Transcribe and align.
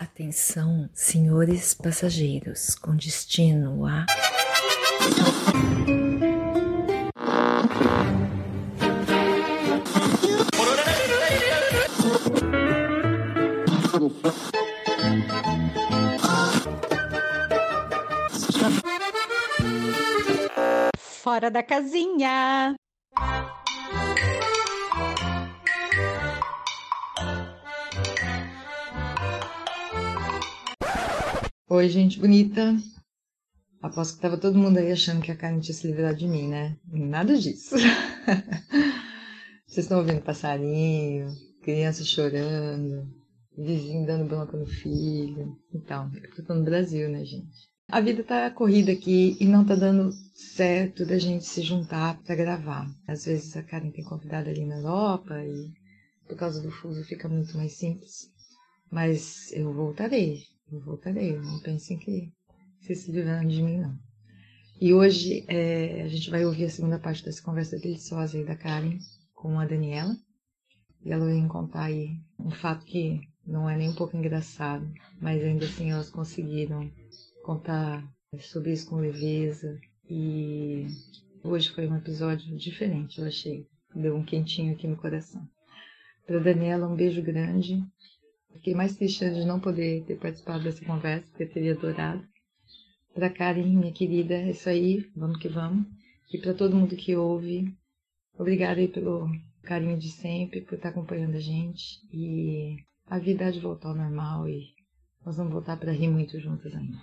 Atenção, 0.00 0.88
senhores 0.94 1.74
passageiros, 1.74 2.74
com 2.74 2.96
destino 2.96 3.84
a. 3.84 4.06
Fora 20.96 21.50
da 21.50 21.62
casinha. 21.62 22.74
Oi, 31.72 31.88
gente 31.88 32.18
bonita. 32.18 32.76
Aposto 33.80 34.16
que 34.16 34.22
tava 34.22 34.36
todo 34.36 34.58
mundo 34.58 34.78
aí 34.78 34.90
achando 34.90 35.22
que 35.22 35.30
a 35.30 35.36
Karen 35.36 35.60
tinha 35.60 35.72
se 35.72 35.86
livrado 35.86 36.18
de 36.18 36.26
mim, 36.26 36.48
né? 36.48 36.76
Nada 36.84 37.38
disso. 37.38 37.76
Vocês 39.68 39.86
estão 39.86 39.98
ouvindo 39.98 40.20
passarinho, 40.20 41.28
criança 41.62 42.02
chorando, 42.02 43.08
vizinho 43.56 44.04
dando 44.04 44.24
bronca 44.24 44.56
no 44.56 44.66
filho. 44.66 45.56
Então, 45.72 46.10
eu 46.36 46.44
tô 46.44 46.54
no 46.54 46.64
Brasil, 46.64 47.08
né, 47.08 47.24
gente? 47.24 47.56
A 47.86 48.00
vida 48.00 48.24
tá 48.24 48.50
corrida 48.50 48.90
aqui 48.90 49.36
e 49.38 49.44
não 49.46 49.64
tá 49.64 49.76
dando 49.76 50.10
certo 50.34 51.06
da 51.06 51.18
gente 51.18 51.44
se 51.44 51.62
juntar 51.62 52.20
para 52.24 52.34
gravar. 52.34 52.90
Às 53.06 53.26
vezes 53.26 53.56
a 53.56 53.62
Karen 53.62 53.92
tem 53.92 54.02
convidado 54.02 54.50
ali 54.50 54.66
na 54.66 54.78
Europa 54.78 55.40
e 55.44 55.70
por 56.26 56.36
causa 56.36 56.60
do 56.60 56.72
fuso 56.72 57.04
fica 57.04 57.28
muito 57.28 57.56
mais 57.56 57.78
simples. 57.78 58.28
Mas 58.90 59.52
eu 59.52 59.72
voltarei, 59.72 60.42
eu 60.72 60.80
voltarei. 60.80 61.38
Não 61.38 61.58
pensem 61.60 61.98
que 61.98 62.32
vocês 62.80 63.00
se 63.00 63.12
livraram 63.12 63.46
de 63.46 63.62
mim, 63.62 63.78
não. 63.78 63.98
E 64.80 64.94
hoje 64.94 65.44
é, 65.46 66.02
a 66.02 66.08
gente 66.08 66.30
vai 66.30 66.44
ouvir 66.44 66.64
a 66.64 66.70
segunda 66.70 66.98
parte 66.98 67.24
dessa 67.24 67.42
conversa 67.42 67.78
deliciosa 67.78 68.38
aí 68.38 68.44
da 68.44 68.56
Karen 68.56 68.98
com 69.34 69.58
a 69.58 69.66
Daniela. 69.66 70.16
E 71.04 71.12
ela 71.12 71.26
vai 71.26 71.48
contar 71.48 71.84
aí 71.84 72.18
um 72.38 72.50
fato 72.50 72.84
que 72.84 73.20
não 73.46 73.68
é 73.68 73.76
nem 73.76 73.88
um 73.88 73.94
pouco 73.94 74.16
engraçado, 74.16 74.90
mas 75.20 75.42
ainda 75.42 75.64
assim 75.64 75.90
elas 75.90 76.10
conseguiram 76.10 76.90
contar 77.42 78.06
sobre 78.38 78.72
isso 78.72 78.88
com 78.88 78.96
leveza. 78.96 79.78
E 80.08 80.86
hoje 81.42 81.70
foi 81.70 81.86
um 81.86 81.96
episódio 81.96 82.56
diferente, 82.56 83.20
eu 83.20 83.26
achei. 83.26 83.66
Deu 83.94 84.16
um 84.16 84.24
quentinho 84.24 84.72
aqui 84.72 84.86
no 84.86 84.96
coração. 84.96 85.46
Para 86.26 86.38
Daniela, 86.38 86.88
um 86.88 86.94
beijo 86.94 87.20
grande. 87.22 87.82
Fiquei 88.52 88.74
mais 88.74 88.96
triste 88.96 89.28
de 89.30 89.44
não 89.44 89.60
poder 89.60 90.04
ter 90.04 90.18
participado 90.18 90.64
dessa 90.64 90.84
conversa, 90.84 91.26
porque 91.28 91.44
eu 91.44 91.50
teria 91.50 91.72
adorado. 91.72 92.22
Para 93.14 93.30
Karen, 93.30 93.66
minha 93.66 93.92
querida, 93.92 94.34
é 94.34 94.50
isso 94.50 94.68
aí, 94.68 95.10
vamos 95.16 95.38
que 95.38 95.48
vamos. 95.48 95.86
E 96.32 96.38
para 96.38 96.54
todo 96.54 96.76
mundo 96.76 96.94
que 96.94 97.16
ouve, 97.16 97.74
obrigada 98.38 98.80
aí 98.80 98.88
pelo 98.88 99.28
carinho 99.62 99.98
de 99.98 100.10
sempre, 100.10 100.60
por 100.60 100.74
estar 100.74 100.90
acompanhando 100.90 101.36
a 101.36 101.40
gente. 101.40 102.00
E 102.12 102.76
a 103.06 103.18
vida 103.18 103.46
há 103.46 103.50
de 103.50 103.60
voltar 103.60 103.88
ao 103.88 103.96
normal 103.96 104.48
e 104.48 104.74
nós 105.24 105.36
vamos 105.36 105.52
voltar 105.52 105.76
para 105.76 105.92
rir 105.92 106.08
muito 106.08 106.38
juntas 106.38 106.74
ainda. 106.74 106.98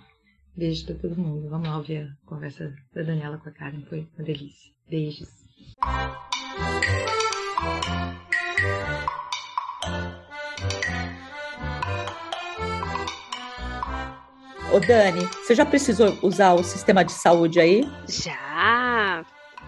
Beijo 0.56 0.86
para 0.86 0.94
todo 0.96 1.20
mundo. 1.20 1.48
Vamos 1.48 1.68
lá 1.68 1.76
ouvir 1.76 1.98
a 1.98 2.26
conversa 2.26 2.74
da 2.92 3.02
Daniela 3.02 3.38
com 3.38 3.48
a 3.48 3.52
Karen, 3.52 3.82
foi 3.82 4.08
uma 4.16 4.24
delícia. 4.24 4.72
Beijos. 4.88 5.28
Ô 14.78 14.80
Dani, 14.80 15.26
você 15.42 15.56
já 15.56 15.66
precisou 15.66 16.16
usar 16.22 16.54
o 16.54 16.62
sistema 16.62 17.04
de 17.04 17.10
saúde 17.10 17.58
aí? 17.58 17.82
Já. 18.06 19.24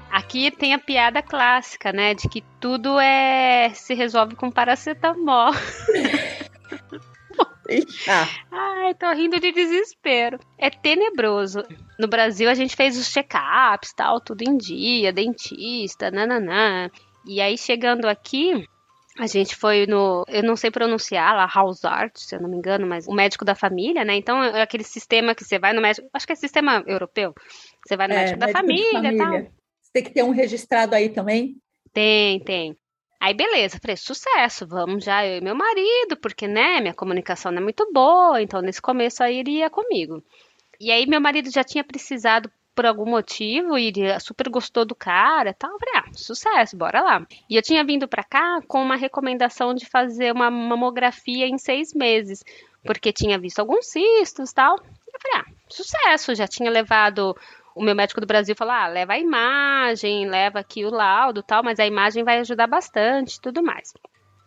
Aqui 0.09 0.53
tem 0.53 0.73
a 0.73 0.79
piada 0.79 1.21
clássica, 1.21 1.93
né? 1.93 2.15
De 2.15 2.29
que 2.29 2.45
tudo 2.61 2.97
é 3.01 3.73
se 3.75 3.93
resolve 3.93 4.37
com 4.37 4.53
paracetamol. 4.53 5.51
ah. 8.09 8.29
Ai, 8.53 8.95
tô 8.95 9.13
rindo 9.13 9.41
de 9.41 9.51
desespero. 9.51 10.39
É 10.57 10.71
tenebroso. 10.71 11.65
No 11.99 12.07
Brasil 12.07 12.49
a 12.49 12.55
gente 12.55 12.77
fez 12.77 12.97
os 12.97 13.13
check-ups, 13.13 13.93
tal, 13.93 14.21
tudo 14.21 14.43
em 14.43 14.57
dia, 14.57 15.13
dentista, 15.13 16.13
nananã. 16.13 16.89
E 17.27 17.41
aí 17.41 17.59
chegando 17.59 18.07
aqui, 18.07 18.65
a 19.23 19.27
gente 19.27 19.55
foi 19.57 19.87
no, 19.87 20.25
eu 20.29 20.43
não 20.43 20.57
sei 20.57 20.71
pronunciar 20.71 21.35
lá, 21.35 21.49
Hausart, 21.53 22.17
se 22.17 22.35
eu 22.35 22.41
não 22.41 22.49
me 22.49 22.57
engano, 22.57 22.87
mas 22.87 23.07
o 23.07 23.13
médico 23.13 23.45
da 23.45 23.55
família, 23.55 24.05
né? 24.05 24.17
Então 24.17 24.43
é 24.43 24.63
aquele 24.63 24.85
sistema 24.85 25.35
que 25.35 25.45
você 25.45 25.59
vai 25.59 25.73
no 25.73 25.83
médico, 25.83 26.09
acho 26.13 26.27
que 26.27 26.33
é 26.33 26.37
sistema 26.37 26.83
europeu. 26.87 27.35
Você 27.87 27.97
vai 27.97 28.09
no 28.09 28.15
É, 28.15 28.19
médico 28.19 28.39
da 28.39 28.47
médico 28.47 28.61
família, 28.61 29.13
e 29.13 29.17
tal. 29.17 29.27
família. 29.27 29.53
Você 29.83 29.93
tem 29.93 30.05
que 30.05 30.11
ter 30.11 30.23
um 30.23 30.31
registrado 30.31 30.95
aí 30.95 31.09
também? 31.09 31.57
Tem, 31.93 32.41
tem. 32.41 32.77
Aí, 33.21 33.35
beleza, 33.35 33.79
falei, 33.81 33.97
sucesso, 33.97 34.67
vamos 34.67 35.05
já 35.05 35.27
eu 35.27 35.39
e 35.39 35.41
meu 35.43 35.55
marido, 35.55 36.17
porque, 36.23 36.49
né, 36.49 36.81
minha 36.81 36.95
comunicação 36.95 37.53
não 37.53 37.59
é 37.61 37.63
muito 37.63 37.91
boa, 37.93 38.41
então 38.41 38.63
nesse 38.63 38.81
começo 38.81 39.23
aí 39.23 39.39
ele 39.41 39.59
ia 39.59 39.69
comigo. 39.69 40.23
E 40.81 40.91
aí 40.91 41.07
meu 41.07 41.21
marido 41.21 41.51
já 41.51 41.63
tinha 41.63 41.85
precisado 41.85 42.51
por 42.75 42.87
algum 42.87 43.09
motivo 43.09 43.77
e 43.77 43.93
super 44.21 44.49
gostou 44.49 44.85
do 44.85 44.95
cara 44.95 45.55
tal. 45.55 45.71
Falei, 45.79 45.95
ah, 45.97 46.13
sucesso, 46.13 46.77
bora 46.77 47.01
lá. 47.01 47.27
E 47.49 47.57
eu 47.57 47.63
tinha 47.63 47.85
vindo 47.85 48.09
pra 48.09 48.23
cá 48.23 48.61
com 48.67 48.83
uma 48.83 48.97
recomendação 48.97 49.75
de 49.75 49.87
fazer 49.87 50.33
uma 50.33 50.51
mamografia 50.51 51.47
em 51.47 51.59
seis 51.59 51.93
meses, 51.95 52.45
porque 52.85 53.13
tinha 53.13 53.39
visto 53.39 53.59
alguns 53.59 53.87
cistos 53.87 54.53
tal. 54.53 54.77
Eu 54.79 55.21
falei, 55.21 55.47
ah, 55.47 55.53
sucesso, 55.69 56.35
já 56.35 56.47
tinha 56.47 56.71
levado 56.71 57.37
o 57.75 57.83
meu 57.83 57.95
médico 57.95 58.21
do 58.21 58.27
Brasil 58.27 58.55
falou: 58.55 58.75
ah, 58.75 58.89
leva 58.89 59.15
a 59.15 59.19
imagem, 59.19 60.29
leva 60.29 60.61
aqui 60.61 60.85
o 60.85 60.91
laudo 60.91 61.43
tal, 61.43 61.63
mas 61.63 61.79
a 61.79 61.87
imagem 61.87 62.25
vai 62.25 62.39
ajudar 62.39 62.67
bastante 62.67 63.41
tudo 63.41 63.63
mais. 63.63 63.93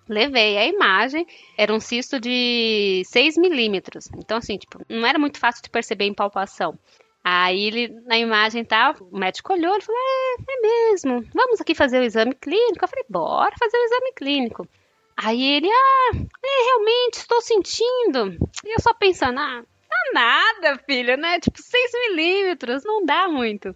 Levei 0.08 0.58
a 0.58 0.66
imagem, 0.66 1.26
era 1.58 1.74
um 1.74 1.80
cisto 1.80 2.20
de 2.20 3.04
6 3.06 3.38
milímetros. 3.38 4.10
Então, 4.18 4.38
assim, 4.38 4.58
tipo, 4.58 4.82
não 4.90 5.08
era 5.08 5.18
muito 5.18 5.40
fácil 5.40 5.64
de 5.64 5.70
perceber 5.70 6.06
em 6.06 6.14
palpação. 6.14 6.78
Aí 7.24 7.64
ele, 7.66 7.88
na 8.06 8.18
imagem 8.18 8.66
tal, 8.66 8.96
o 9.00 9.18
médico 9.18 9.54
olhou 9.54 9.78
e 9.78 9.82
falou: 9.82 10.02
é, 10.02 10.36
é 10.42 10.62
mesmo, 10.62 11.24
vamos 11.34 11.62
aqui 11.62 11.74
fazer 11.74 12.00
o 12.00 12.04
exame 12.04 12.36
clínico. 12.36 12.84
Eu 12.84 12.90
falei, 12.90 13.06
bora 13.10 13.56
fazer 13.58 13.78
o 13.78 13.86
exame 13.86 14.14
clínico. 14.14 14.68
Aí 15.16 15.42
ele, 15.42 15.70
ah, 15.70 16.12
é, 16.16 16.66
realmente, 16.66 17.16
estou 17.16 17.42
sentindo. 17.42 18.38
E 18.66 18.76
eu 18.76 18.82
só 18.82 18.94
pensando, 18.94 19.40
ah, 19.40 19.64
dá 19.90 20.12
nada, 20.14 20.84
filho, 20.86 21.16
né? 21.16 21.40
Tipo, 21.40 21.62
6 21.62 21.92
milímetros, 22.10 22.84
não 22.84 23.06
dá 23.06 23.30
muito. 23.30 23.74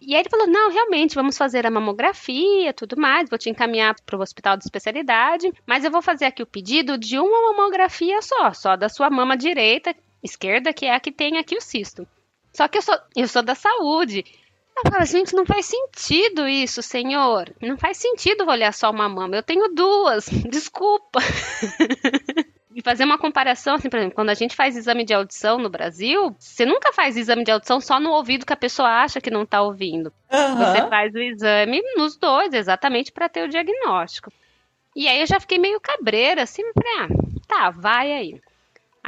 E 0.00 0.14
aí 0.14 0.22
ele 0.22 0.30
falou: 0.30 0.46
não, 0.48 0.70
realmente, 0.70 1.14
vamos 1.14 1.36
fazer 1.36 1.66
a 1.66 1.70
mamografia, 1.70 2.72
tudo 2.72 2.96
mais, 2.96 3.28
vou 3.28 3.38
te 3.38 3.50
encaminhar 3.50 3.94
para 4.06 4.16
o 4.16 4.20
hospital 4.20 4.56
de 4.56 4.64
especialidade, 4.64 5.52
mas 5.66 5.84
eu 5.84 5.90
vou 5.90 6.02
fazer 6.02 6.24
aqui 6.24 6.42
o 6.42 6.46
pedido 6.46 6.96
de 6.98 7.18
uma 7.18 7.52
mamografia 7.52 8.20
só, 8.22 8.52
só 8.52 8.76
da 8.76 8.88
sua 8.88 9.10
mama 9.10 9.36
direita, 9.36 9.94
esquerda, 10.22 10.72
que 10.72 10.86
é 10.86 10.94
a 10.94 11.00
que 11.00 11.12
tem 11.12 11.38
aqui 11.38 11.56
o 11.56 11.60
cisto. 11.60 12.06
Só 12.52 12.68
que 12.68 12.78
eu 12.78 12.82
sou, 12.82 12.98
eu 13.16 13.28
sou 13.28 13.42
da 13.42 13.54
saúde. 13.54 14.24
Eu 14.76 14.92
falo, 14.92 15.04
gente, 15.04 15.34
não 15.34 15.44
faz 15.44 15.66
sentido 15.66 16.46
isso, 16.48 16.82
senhor. 16.82 17.52
Não 17.60 17.76
faz 17.76 17.96
sentido 17.96 18.46
olhar 18.46 18.72
só 18.72 18.90
uma 18.90 19.08
mama. 19.08 19.36
Eu 19.36 19.42
tenho 19.42 19.74
duas, 19.74 20.26
desculpa. 20.48 21.20
E 22.74 22.82
fazer 22.82 23.02
uma 23.02 23.18
comparação, 23.18 23.74
assim, 23.74 23.88
por 23.90 23.96
exemplo, 23.96 24.14
quando 24.14 24.30
a 24.30 24.34
gente 24.34 24.54
faz 24.54 24.76
exame 24.76 25.04
de 25.04 25.12
audição 25.12 25.58
no 25.58 25.68
Brasil, 25.68 26.36
você 26.38 26.64
nunca 26.64 26.92
faz 26.92 27.16
exame 27.16 27.42
de 27.42 27.50
audição 27.50 27.80
só 27.80 27.98
no 27.98 28.12
ouvido 28.12 28.46
que 28.46 28.52
a 28.52 28.56
pessoa 28.56 29.02
acha 29.02 29.20
que 29.20 29.32
não 29.32 29.44
tá 29.44 29.60
ouvindo. 29.62 30.12
Você 30.30 30.78
Aham. 30.78 30.88
faz 30.88 31.12
o 31.12 31.18
exame 31.18 31.82
nos 31.96 32.16
dois, 32.16 32.52
exatamente 32.52 33.10
para 33.10 33.28
ter 33.28 33.42
o 33.42 33.48
diagnóstico. 33.48 34.32
E 34.94 35.08
aí 35.08 35.18
eu 35.20 35.26
já 35.26 35.40
fiquei 35.40 35.58
meio 35.58 35.80
cabreira, 35.80 36.42
assim, 36.42 36.62
falei, 36.72 36.92
ah, 37.00 37.08
tá, 37.48 37.70
vai 37.70 38.12
aí. 38.12 38.40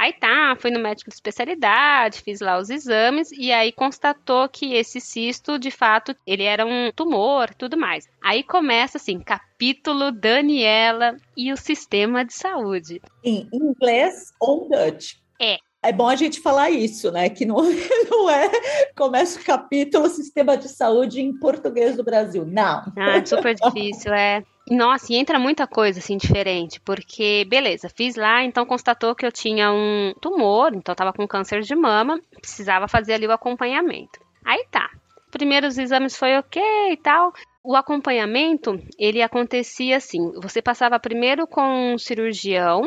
Aí 0.01 0.13
tá, 0.13 0.55
fui 0.57 0.71
no 0.71 0.79
médico 0.79 1.11
de 1.11 1.15
especialidade, 1.15 2.23
fiz 2.23 2.41
lá 2.41 2.57
os 2.57 2.71
exames 2.71 3.31
e 3.33 3.51
aí 3.51 3.71
constatou 3.71 4.49
que 4.49 4.73
esse 4.73 4.99
cisto, 4.99 5.59
de 5.59 5.69
fato, 5.69 6.15
ele 6.25 6.41
era 6.41 6.65
um 6.65 6.91
tumor, 6.91 7.53
tudo 7.53 7.77
mais. 7.77 8.09
Aí 8.19 8.41
começa 8.41 8.97
assim, 8.97 9.19
capítulo 9.19 10.11
Daniela 10.11 11.15
e 11.37 11.53
o 11.53 11.55
sistema 11.55 12.25
de 12.25 12.33
saúde. 12.33 12.99
Em 13.23 13.47
inglês 13.53 14.33
ou 14.39 14.67
Dutch? 14.67 15.17
É. 15.39 15.57
É 15.83 15.91
bom 15.91 16.07
a 16.07 16.15
gente 16.15 16.39
falar 16.39 16.69
isso, 16.69 17.11
né? 17.11 17.29
Que 17.29 17.43
não, 17.45 17.57
não 18.09 18.29
é 18.29 18.49
começa 18.95 19.39
o 19.39 19.43
capítulo 19.43 20.07
Sistema 20.09 20.55
de 20.55 20.69
Saúde 20.69 21.21
em 21.21 21.37
Português 21.37 21.97
do 21.97 22.03
Brasil. 22.03 22.45
Não. 22.45 22.83
Ah, 22.95 23.25
super 23.25 23.55
difícil, 23.55 24.13
é. 24.13 24.43
Nossa, 24.69 25.11
e 25.11 25.15
entra 25.15 25.39
muita 25.39 25.65
coisa 25.65 25.99
assim 25.99 26.17
diferente, 26.17 26.79
porque 26.81 27.45
beleza, 27.49 27.89
fiz 27.89 28.15
lá, 28.15 28.43
então 28.43 28.65
constatou 28.65 29.15
que 29.15 29.25
eu 29.25 29.31
tinha 29.31 29.71
um 29.71 30.13
tumor, 30.21 30.71
então 30.75 30.93
eu 30.93 30.95
tava 30.95 31.11
com 31.11 31.27
câncer 31.27 31.61
de 31.61 31.75
mama, 31.75 32.21
precisava 32.39 32.87
fazer 32.87 33.13
ali 33.13 33.25
o 33.25 33.31
acompanhamento. 33.31 34.19
Aí 34.45 34.65
tá. 34.69 34.89
Primeiros 35.31 35.77
exames 35.77 36.15
foi 36.15 36.37
ok 36.37 36.61
e 36.91 36.97
tal. 36.97 37.33
O 37.63 37.75
acompanhamento, 37.75 38.79
ele 38.97 39.21
acontecia 39.21 39.97
assim, 39.97 40.31
você 40.41 40.61
passava 40.61 40.99
primeiro 40.99 41.47
com 41.47 41.93
um 41.93 41.97
cirurgião, 41.97 42.83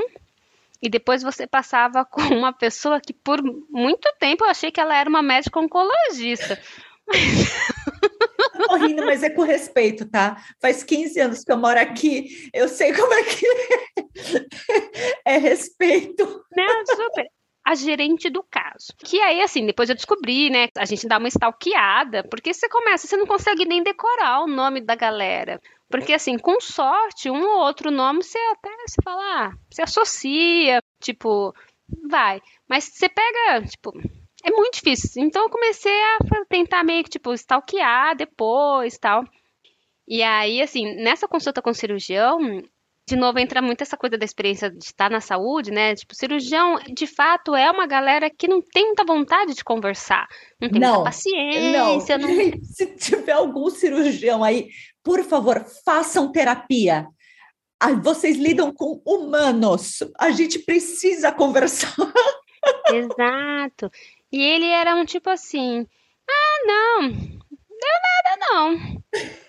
e 0.83 0.89
depois 0.89 1.23
você 1.23 1.47
passava 1.47 2.05
com 2.11 2.23
uma 2.23 2.53
pessoa 2.53 3.01
que 3.01 3.13
por 3.13 3.43
muito 3.71 4.09
tempo 4.19 4.45
eu 4.45 4.51
achei 4.51 4.71
que 4.71 4.81
ela 4.81 4.97
era 4.97 5.09
uma 5.09 5.23
médica 5.23 5.59
oncologista. 5.59 6.61
Tô 8.67 8.77
rindo, 8.77 9.05
mas 9.05 9.23
é 9.23 9.31
com 9.31 9.43
respeito, 9.43 10.09
tá? 10.09 10.43
Faz 10.61 10.83
15 10.83 11.21
anos 11.21 11.45
que 11.45 11.53
eu 11.53 11.59
moro 11.59 11.79
aqui, 11.79 12.51
eu 12.53 12.69
sei 12.69 12.95
como 12.95 13.13
é 13.13 13.23
que 13.23 13.47
é, 15.27 15.35
é 15.35 15.39
respeito. 15.39 16.45
Não, 16.57 16.87
super 16.87 17.27
a 17.65 17.75
gerente 17.75 18.29
do 18.29 18.43
caso. 18.43 18.93
Que 18.99 19.21
aí, 19.21 19.41
assim, 19.41 19.65
depois 19.65 19.89
eu 19.89 19.97
descobri, 19.97 20.51
né? 20.51 20.69
A 20.77 20.85
gente 20.85 21.09
dá 21.09 21.19
uma 21.19 21.29
stalkeada, 21.29 22.23
porque 22.25 22.53
você 22.53 22.69
começa, 22.69 23.07
você 23.07 23.17
não 23.17 23.27
consegue 23.27 23.65
nem 23.65 23.83
decorar 23.83 24.43
o 24.43 24.47
nome 24.47 24.81
da 24.81 24.95
galera. 24.95 25.61
Porque, 25.89 26.13
assim, 26.13 26.39
com 26.39 26.61
sorte, 26.61 27.31
um 27.31 27.43
ou 27.43 27.61
outro 27.61 27.91
nome 27.91 28.23
você 28.23 28.39
até 28.53 28.71
se 28.87 28.97
fala, 29.03 29.23
ah, 29.47 29.53
você 29.71 29.83
associa, 29.83 30.83
tipo, 31.01 31.55
vai. 32.09 32.43
Mas 32.69 32.85
você 32.85 33.09
pega, 33.09 33.67
tipo, 33.67 33.93
é 34.45 34.51
muito 34.51 34.75
difícil. 34.75 35.23
Então 35.23 35.45
eu 35.45 35.51
comecei 35.51 35.93
a 35.93 36.19
tentar 36.49 36.85
meio 36.85 37.03
que, 37.05 37.11
tipo, 37.11 37.33
stalkear 37.33 38.15
depois 38.17 38.99
tal. 38.99 39.25
E 40.07 40.23
aí, 40.23 40.61
assim, 40.61 40.97
nessa 40.97 41.27
consulta 41.27 41.63
com 41.63 41.71
o 41.71 41.75
cirurgião, 41.75 42.63
de 43.07 43.17
novo 43.17 43.39
entra 43.39 43.61
muito 43.61 43.83
essa 43.83 43.97
coisa 43.97 44.17
da 44.17 44.25
experiência 44.25 44.71
de 44.71 44.83
estar 44.83 45.11
na 45.11 45.21
saúde, 45.21 45.71
né? 45.71 45.95
Tipo, 45.95 46.15
cirurgião, 46.15 46.79
de 46.95 47.07
fato, 47.07 47.55
é 47.55 47.71
uma 47.71 47.87
galera 47.87 48.31
que 48.31 48.49
não 48.49 48.63
tem 48.63 48.87
muita 48.87 49.05
vontade 49.05 49.55
de 49.55 49.63
conversar, 49.63 50.27
não 50.61 50.71
tem 50.71 50.81
não, 50.81 50.89
muita 50.89 51.05
paciência. 51.05 52.17
Não. 52.17 52.29
não... 52.29 52.53
Se 52.65 52.87
tiver 52.97 53.33
algum 53.33 53.69
cirurgião 53.69 54.43
aí, 54.43 54.71
por 55.03 55.23
favor, 55.23 55.65
façam 55.85 56.33
terapia. 56.33 57.07
Ah, 57.79 57.93
vocês 57.93 58.39
lidam 58.39 58.73
com 58.73 59.03
humanos, 59.05 60.03
a 60.19 60.31
gente 60.31 60.59
precisa 60.59 61.31
conversar. 61.31 61.95
Exato. 62.89 63.91
E 64.33 64.43
ele 64.43 64.67
era 64.67 64.97
um 64.97 65.05
tipo 65.05 65.29
assim: 65.29 65.87
ah, 66.27 66.67
não, 66.67 67.03
nada 67.03 68.24
não. 68.51 69.03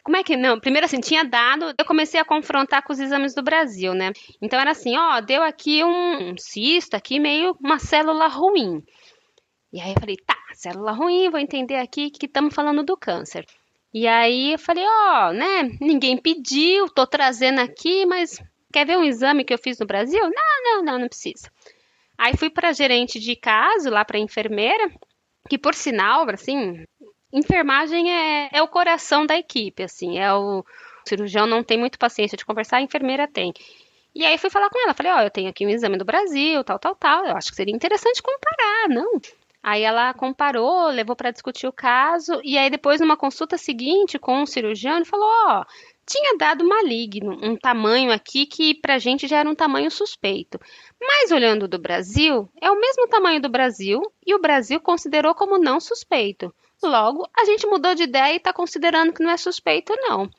Como 0.04 0.18
é 0.18 0.24
que 0.24 0.38
não? 0.38 0.60
Primeiro 0.60 0.86
assim, 0.86 1.00
tinha 1.00 1.24
dado, 1.24 1.74
eu 1.78 1.86
comecei 1.86 2.20
a 2.20 2.26
confrontar 2.26 2.84
com 2.84 2.94
os 2.94 3.00
exames 3.00 3.34
do 3.34 3.44
Brasil, 3.44 3.94
né? 3.94 4.12
Então 4.42 4.60
era 4.60 4.72
assim, 4.72 4.96
ó, 4.98 5.20
deu 5.22 5.44
aqui 5.44 5.84
um 5.84 6.38
cisto, 6.38 6.96
aqui 6.96 7.20
meio 7.20 7.56
uma 7.60 7.80
célula 7.80 8.28
ruim. 8.28 8.84
E 9.74 9.82
aí 9.82 9.92
eu 9.92 10.00
falei, 10.00 10.16
tá, 10.18 10.38
célula 10.54 10.92
ruim, 10.92 11.30
vou 11.30 11.40
entender 11.40 11.76
aqui 11.76 12.10
que 12.10 12.26
estamos 12.26 12.54
falando 12.54 12.84
do 12.84 12.96
câncer. 12.96 13.46
E 13.94 14.08
aí 14.08 14.54
eu 14.54 14.60
falei, 14.60 14.84
ó, 14.86 15.32
né, 15.32 15.64
ninguém 15.80 16.18
pediu, 16.18 16.90
tô 16.90 17.08
trazendo 17.08 17.60
aqui, 17.60 18.06
mas 18.06 18.42
quer 18.72 18.86
ver 18.86 18.98
um 18.98 19.04
exame 19.04 19.44
que 19.44 19.54
eu 19.54 19.58
fiz 19.58 19.80
no 19.80 19.86
Brasil? 19.86 20.22
Não, 20.22 20.64
não, 20.64 20.84
não, 20.84 21.00
não 21.00 21.08
precisa. 21.08 21.50
Aí 22.18 22.36
fui 22.38 22.50
para 22.50 22.74
gerente 22.74 23.20
de 23.20 23.36
caso, 23.36 23.90
lá 23.90 24.06
para 24.06 24.20
enfermeira, 24.20 24.92
que 25.50 25.58
por 25.58 25.74
sinal, 25.74 26.30
assim, 26.30 26.84
enfermagem 27.32 28.12
é, 28.12 28.50
é 28.52 28.62
o 28.62 28.68
coração 28.68 29.26
da 29.26 29.38
equipe, 29.38 29.84
assim, 29.84 30.18
é 30.18 30.34
o, 30.34 30.60
o 30.60 30.66
cirurgião 31.08 31.46
não 31.46 31.64
tem 31.64 31.78
muito 31.78 32.00
paciência 32.00 32.38
de 32.38 32.46
conversar, 32.46 32.78
a 32.78 32.82
enfermeira 32.82 33.28
tem. 33.28 33.54
E 34.14 34.26
aí 34.26 34.38
fui 34.38 34.50
falar 34.50 34.70
com 34.70 34.80
ela, 34.80 34.94
falei, 34.94 35.12
ó, 35.12 35.18
oh, 35.18 35.22
eu 35.22 35.30
tenho 35.30 35.50
aqui 35.50 35.66
um 35.66 35.70
exame 35.70 35.98
do 35.98 36.06
Brasil, 36.06 36.64
tal, 36.64 36.80
tal, 36.80 36.96
tal, 36.96 37.26
eu 37.26 37.36
acho 37.36 37.50
que 37.50 37.56
seria 37.56 37.76
interessante 37.76 38.24
comparar, 38.24 38.90
não? 38.90 39.20
Aí 39.62 39.82
ela 39.82 40.14
comparou, 40.14 40.90
levou 40.90 41.16
para 41.16 41.32
discutir 41.32 41.68
o 41.68 41.74
caso, 41.74 42.40
e 42.44 42.58
aí 42.58 42.70
depois 42.70 43.02
numa 43.02 43.18
consulta 43.18 43.58
seguinte 43.58 44.20
com 44.20 44.44
o 44.44 44.48
cirurgião, 44.48 44.96
ele 44.96 45.06
falou, 45.06 45.28
ó, 45.28 45.62
oh, 45.62 45.66
tinha 46.06 46.38
dado 46.38 46.64
maligno, 46.64 47.38
um 47.42 47.58
tamanho 47.58 48.12
aqui 48.12 48.46
que 48.46 48.76
pra 48.76 49.00
gente 49.00 49.28
já 49.28 49.40
era 49.40 49.50
um 49.50 49.56
tamanho 49.56 49.90
suspeito. 49.90 50.60
Mas 51.02 51.32
olhando 51.32 51.68
do 51.68 51.80
Brasil, 51.80 52.48
é 52.62 52.70
o 52.70 52.80
mesmo 52.80 53.08
tamanho 53.08 53.42
do 53.42 53.50
Brasil 53.50 54.02
e 54.26 54.36
o 54.36 54.40
Brasil 54.40 54.80
considerou 54.80 55.34
como 55.34 55.58
não 55.58 55.80
suspeito. 55.80 56.54
Logo, 56.84 57.28
a 57.36 57.46
gente 57.46 57.66
mudou 57.68 57.96
de 57.96 58.04
ideia 58.04 58.34
e 58.34 58.38
está 58.38 58.54
considerando 58.54 59.14
que 59.14 59.24
não 59.24 59.32
é 59.32 59.38
suspeito, 59.38 59.94
não. 59.98 60.30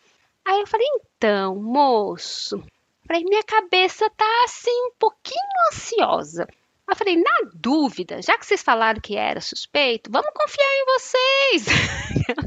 Aí 0.45 0.61
eu 0.61 0.67
falei, 0.67 0.87
então, 0.97 1.57
moço, 1.57 2.63
falei, 3.07 3.25
minha 3.25 3.43
cabeça 3.43 4.09
tá 4.11 4.45
assim 4.45 4.71
um 4.71 4.93
pouquinho 4.99 5.41
ansiosa. 5.73 6.47
Eu 6.89 6.95
falei, 6.95 7.17
na 7.17 7.51
dúvida, 7.53 8.23
já 8.23 8.39
que 8.39 8.47
vocês 8.47 8.63
falaram 8.63 9.01
que 9.01 9.17
era 9.17 9.41
suspeito, 9.41 10.09
vamos 10.09 10.31
confiar 10.33 10.69
em 10.69 10.85
vocês. 10.87 11.67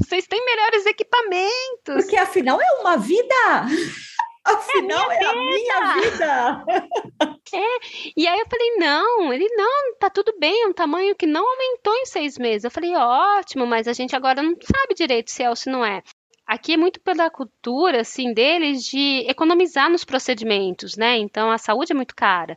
vocês 0.00 0.26
têm 0.26 0.42
melhores 0.42 0.86
equipamentos. 0.86 2.04
Porque 2.04 2.16
afinal 2.16 2.58
é 2.58 2.80
uma 2.80 2.96
vida. 2.96 3.34
Afinal, 4.44 5.10
é, 5.10 5.16
é 5.16 5.26
a 5.26 5.34
minha 5.34 5.94
vida. 6.00 6.64
É, 7.52 8.12
e 8.16 8.26
aí 8.28 8.38
eu 8.38 8.46
falei, 8.48 8.76
não, 8.76 9.32
ele 9.32 9.48
não, 9.56 9.94
tá 9.98 10.08
tudo 10.08 10.32
bem, 10.38 10.62
é 10.62 10.66
um 10.66 10.72
tamanho 10.72 11.14
que 11.16 11.26
não 11.26 11.44
aumentou 11.44 11.94
em 11.94 12.06
seis 12.06 12.38
meses. 12.38 12.64
Eu 12.64 12.70
falei, 12.70 12.94
ótimo, 12.94 13.66
mas 13.66 13.88
a 13.88 13.92
gente 13.92 14.14
agora 14.14 14.42
não 14.42 14.54
sabe 14.62 14.94
direito 14.94 15.30
se 15.30 15.42
é 15.42 15.50
ou 15.50 15.56
se 15.56 15.68
não 15.68 15.84
é. 15.84 16.02
Aqui 16.46 16.72
é 16.72 16.76
muito 16.76 17.00
pela 17.00 17.30
cultura, 17.30 18.00
assim, 18.00 18.32
deles 18.32 18.84
de 18.84 19.24
economizar 19.28 19.90
nos 19.90 20.04
procedimentos, 20.04 20.96
né? 20.96 21.16
Então 21.18 21.50
a 21.50 21.58
saúde 21.58 21.92
é 21.92 21.94
muito 21.94 22.14
cara. 22.14 22.56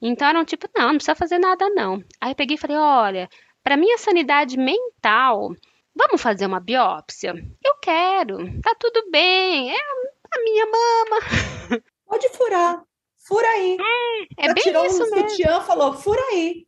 Então 0.00 0.28
eram 0.28 0.44
tipo, 0.44 0.68
não, 0.74 0.88
não 0.88 0.94
precisa 0.94 1.14
fazer 1.14 1.38
nada 1.38 1.68
não. 1.70 2.02
Aí 2.20 2.30
eu 2.32 2.34
peguei 2.34 2.56
e 2.56 2.60
falei, 2.60 2.76
olha, 2.76 3.28
para 3.62 3.76
minha 3.76 3.98
sanidade 3.98 4.56
mental, 4.56 5.50
vamos 5.94 6.22
fazer 6.22 6.46
uma 6.46 6.60
biópsia? 6.60 7.34
Eu 7.64 7.74
quero, 7.82 8.38
tá 8.60 8.74
tudo 8.78 9.10
bem, 9.10 9.72
é 9.72 9.76
a 10.32 10.42
minha 10.42 10.66
mama. 10.66 11.82
Pode 12.06 12.28
furar, 12.30 12.82
fura 13.16 13.48
aí. 13.48 13.76
É, 14.38 14.46
é 14.46 14.54
bem 14.54 14.62
tirou 14.62 14.86
isso 14.86 15.02
um 15.04 15.10
mesmo. 15.10 15.30
sutiã, 15.30 15.60
falou, 15.60 15.92
fura 15.94 16.22
aí. 16.32 16.66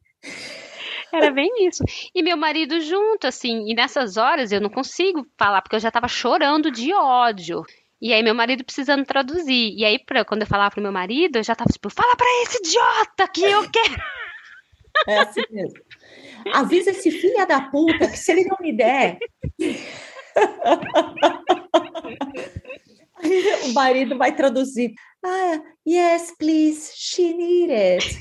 Era 1.13 1.31
bem 1.31 1.51
isso. 1.67 1.83
E 2.15 2.23
meu 2.23 2.37
marido 2.37 2.81
junto, 2.81 3.27
assim, 3.27 3.69
e 3.69 3.75
nessas 3.75 4.17
horas 4.17 4.53
eu 4.53 4.61
não 4.61 4.71
consigo 4.71 5.27
falar, 5.39 5.61
porque 5.63 5.77
eu 5.77 5.81
já 5.81 5.91
tava 5.91 6.09
chorando 6.09 6.71
de 6.71 6.93
ódio. 6.95 7.63
E 8.01 8.13
aí 8.13 8.23
meu 8.23 8.35
marido 8.35 8.65
precisando 8.65 9.05
traduzir. 9.05 9.75
E 9.77 9.85
aí, 9.85 9.99
pra, 9.99 10.25
quando 10.25 10.43
eu 10.43 10.47
falava 10.47 10.71
pro 10.71 10.83
meu 10.83 10.93
marido, 10.93 11.37
eu 11.37 11.43
já 11.43 11.55
tava 11.55 11.71
tipo, 11.71 11.91
fala 11.91 12.17
pra 12.17 12.27
esse 12.43 12.59
idiota 12.59 13.29
que 13.29 13.43
eu 13.43 13.69
quero. 13.71 14.03
É 15.07 15.19
assim 15.19 15.43
mesmo. 15.51 15.79
Avisa 16.53 16.91
esse 16.91 17.11
filho 17.11 17.47
da 17.47 17.61
puta 17.61 18.09
que 18.09 18.17
se 18.17 18.33
ele 18.33 18.45
não 18.45 18.57
me 18.61 18.73
der. 18.73 19.19
o 23.71 23.73
marido 23.73 24.17
vai 24.17 24.35
traduzir. 24.35 24.93
Ah, 25.25 25.61
yes, 25.87 26.35
please, 26.39 26.93
she 26.97 27.33
need 27.35 27.71
it. 27.71 28.05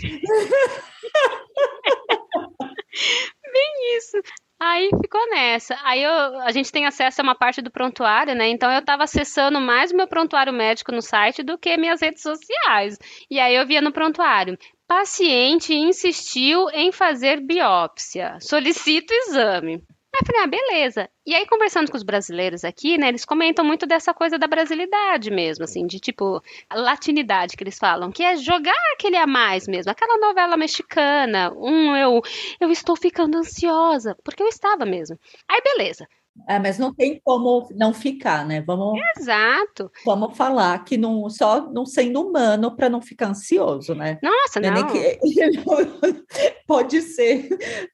Bem 3.53 3.97
isso. 3.97 4.17
Aí 4.61 4.89
ficou 5.01 5.25
nessa. 5.29 5.77
Aí 5.83 6.03
eu, 6.03 6.11
a 6.41 6.51
gente 6.51 6.69
tem 6.71 6.85
acesso 6.85 7.21
a 7.21 7.23
uma 7.23 7.35
parte 7.35 7.61
do 7.61 7.71
prontuário, 7.71 8.35
né? 8.35 8.49
Então 8.49 8.69
eu 8.69 8.79
estava 8.79 9.05
acessando 9.05 9.61
mais 9.61 9.91
o 9.91 9.95
meu 9.95 10.07
prontuário 10.07 10.51
médico 10.51 10.91
no 10.91 11.01
site 11.01 11.41
do 11.41 11.57
que 11.57 11.77
minhas 11.77 12.01
redes 12.01 12.21
sociais. 12.21 12.97
E 13.31 13.39
aí 13.39 13.55
eu 13.55 13.65
via 13.65 13.81
no 13.81 13.93
prontuário: 13.93 14.57
paciente 14.85 15.73
insistiu 15.73 16.69
em 16.71 16.91
fazer 16.91 17.39
biópsia. 17.39 18.37
Solicito 18.41 19.11
exame. 19.13 19.81
Aí 20.13 20.19
eu 20.21 20.25
falei, 20.25 20.41
ah, 20.43 20.47
beleza. 20.47 21.09
E 21.25 21.35
aí, 21.35 21.45
conversando 21.45 21.91
com 21.91 21.95
os 21.97 22.03
brasileiros 22.03 22.63
aqui, 22.63 22.97
né, 22.97 23.09
eles 23.09 23.25
comentam 23.25 23.63
muito 23.63 23.85
dessa 23.85 24.13
coisa 24.13 24.39
da 24.39 24.47
brasilidade 24.47 25.29
mesmo, 25.29 25.63
assim, 25.63 25.85
de 25.85 25.99
tipo, 25.99 26.41
latinidade 26.73 27.55
que 27.55 27.63
eles 27.63 27.77
falam, 27.77 28.11
que 28.11 28.23
é 28.23 28.35
jogar 28.35 28.75
aquele 28.93 29.17
a 29.17 29.27
mais 29.27 29.67
mesmo, 29.67 29.91
aquela 29.91 30.17
novela 30.17 30.57
mexicana, 30.57 31.53
um 31.55 31.95
eu, 31.95 32.21
eu 32.59 32.71
estou 32.71 32.95
ficando 32.95 33.37
ansiosa, 33.37 34.15
porque 34.23 34.41
eu 34.41 34.47
estava 34.47 34.85
mesmo. 34.85 35.17
Aí, 35.47 35.61
beleza. 35.61 36.07
É, 36.47 36.59
mas 36.59 36.77
não 36.77 36.93
tem 36.93 37.19
como 37.23 37.67
não 37.75 37.93
ficar, 37.93 38.45
né? 38.45 38.61
Vamos, 38.61 38.99
Exato. 39.17 39.91
Vamos 40.05 40.35
falar 40.35 40.83
que 40.83 40.97
não 40.97 41.29
só 41.29 41.69
não 41.71 41.85
sendo 41.85 42.21
humano 42.21 42.75
para 42.75 42.89
não 42.89 43.01
ficar 43.01 43.29
ansioso, 43.29 43.93
né? 43.95 44.19
Nossa, 44.21 44.59
não. 44.59 44.69
É 44.69 44.71
não. 44.71 44.87
Que, 44.87 45.19
pode 46.67 47.01
ser, 47.01 47.49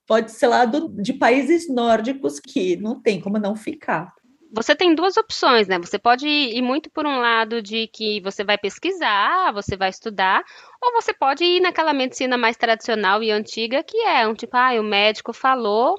pode 0.08 0.32
ser 0.32 0.48
lá 0.48 0.66
do, 0.66 0.90
de 1.02 1.14
países 1.14 1.70
nórdicos 1.70 2.40
que 2.40 2.76
não 2.78 3.02
tem 3.02 3.20
como 3.20 3.38
não 3.38 3.56
ficar. 3.56 4.14
Você 4.56 4.74
tem 4.74 4.96
duas 4.96 5.18
opções, 5.18 5.68
né? 5.68 5.78
Você 5.80 6.00
pode 6.00 6.26
ir 6.26 6.62
muito 6.62 6.90
por 6.90 7.06
um 7.06 7.18
lado 7.20 7.62
de 7.62 7.88
que 7.88 8.22
você 8.22 8.42
vai 8.42 8.58
pesquisar, 8.58 9.52
você 9.52 9.76
vai 9.76 9.90
estudar, 9.90 10.42
ou 10.82 10.94
você 10.94 11.14
pode 11.14 11.44
ir 11.44 11.60
naquela 11.60 11.94
medicina 11.94 12.38
mais 12.38 12.56
tradicional 12.56 13.22
e 13.22 13.32
antiga, 13.32 13.84
que 13.84 13.98
é 13.98 14.26
um 14.26 14.34
tipo, 14.34 14.56
ah, 14.56 14.80
o 14.80 14.84
médico 14.84 15.34
falou, 15.34 15.98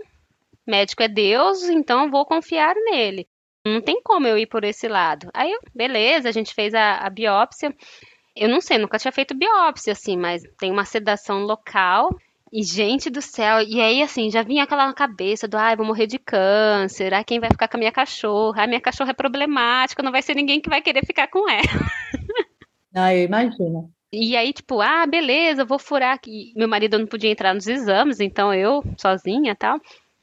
médico 0.66 1.02
é 1.02 1.08
Deus, 1.08 1.62
então 1.64 2.10
vou 2.10 2.24
confiar 2.24 2.74
nele. 2.74 3.28
Não 3.66 3.80
tem 3.80 4.00
como 4.02 4.26
eu 4.26 4.38
ir 4.38 4.46
por 4.46 4.64
esse 4.64 4.86
lado. 4.86 5.28
Aí, 5.34 5.52
beleza, 5.74 6.28
a 6.28 6.32
gente 6.32 6.54
fez 6.54 6.72
a, 6.72 6.98
a 6.98 7.10
biópsia. 7.10 7.74
Eu 8.36 8.48
não 8.48 8.60
sei, 8.60 8.78
nunca 8.78 8.98
tinha 8.98 9.10
feito 9.10 9.34
biópsia, 9.34 9.92
assim, 9.92 10.16
mas 10.16 10.42
tem 10.58 10.70
uma 10.70 10.84
sedação 10.84 11.40
local. 11.40 12.10
E, 12.52 12.62
gente 12.62 13.10
do 13.10 13.20
céu, 13.20 13.60
e 13.60 13.80
aí, 13.80 14.02
assim, 14.02 14.30
já 14.30 14.42
vinha 14.42 14.62
aquela 14.62 14.92
cabeça 14.92 15.48
do, 15.48 15.56
ai, 15.56 15.72
ah, 15.72 15.76
vou 15.76 15.84
morrer 15.84 16.06
de 16.06 16.18
câncer, 16.18 17.12
ai, 17.12 17.24
quem 17.24 17.40
vai 17.40 17.50
ficar 17.50 17.66
com 17.66 17.76
a 17.76 17.80
minha 17.80 17.90
cachorra? 17.90 18.60
Ai, 18.60 18.66
minha 18.68 18.80
cachorra 18.80 19.10
é 19.10 19.14
problemática, 19.14 20.02
não 20.02 20.12
vai 20.12 20.22
ser 20.22 20.36
ninguém 20.36 20.60
que 20.60 20.70
vai 20.70 20.80
querer 20.80 21.04
ficar 21.04 21.28
com 21.28 21.48
ela. 21.48 21.62
Ah, 22.98 23.14
eu 23.14 23.24
imagino. 23.24 23.92
E 24.10 24.34
aí, 24.34 24.54
tipo, 24.54 24.80
ah, 24.80 25.04
beleza, 25.06 25.66
vou 25.66 25.78
furar 25.78 26.14
aqui. 26.14 26.54
Meu 26.56 26.66
marido 26.66 26.98
não 26.98 27.06
podia 27.06 27.30
entrar 27.30 27.52
nos 27.52 27.66
exames, 27.66 28.20
então 28.20 28.54
eu, 28.54 28.82
sozinha 28.96 29.54
tal. 29.54 29.78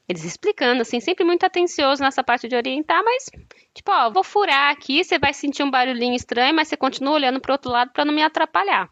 Eles 0.06 0.24
explicando, 0.24 0.82
assim, 0.82 1.00
sempre 1.00 1.24
muito 1.24 1.44
atencioso 1.44 2.02
nessa 2.02 2.22
parte 2.22 2.46
de 2.46 2.54
orientar, 2.54 3.02
mas, 3.02 3.24
tipo, 3.72 3.90
ó, 3.90 4.10
vou 4.10 4.22
furar 4.22 4.70
aqui, 4.70 5.02
você 5.02 5.18
vai 5.18 5.32
sentir 5.32 5.62
um 5.62 5.70
barulhinho 5.70 6.14
estranho, 6.14 6.54
mas 6.54 6.68
você 6.68 6.76
continua 6.76 7.14
olhando 7.14 7.40
pro 7.40 7.52
outro 7.52 7.70
lado 7.70 7.90
para 7.92 8.04
não 8.04 8.12
me 8.12 8.22
atrapalhar. 8.22 8.90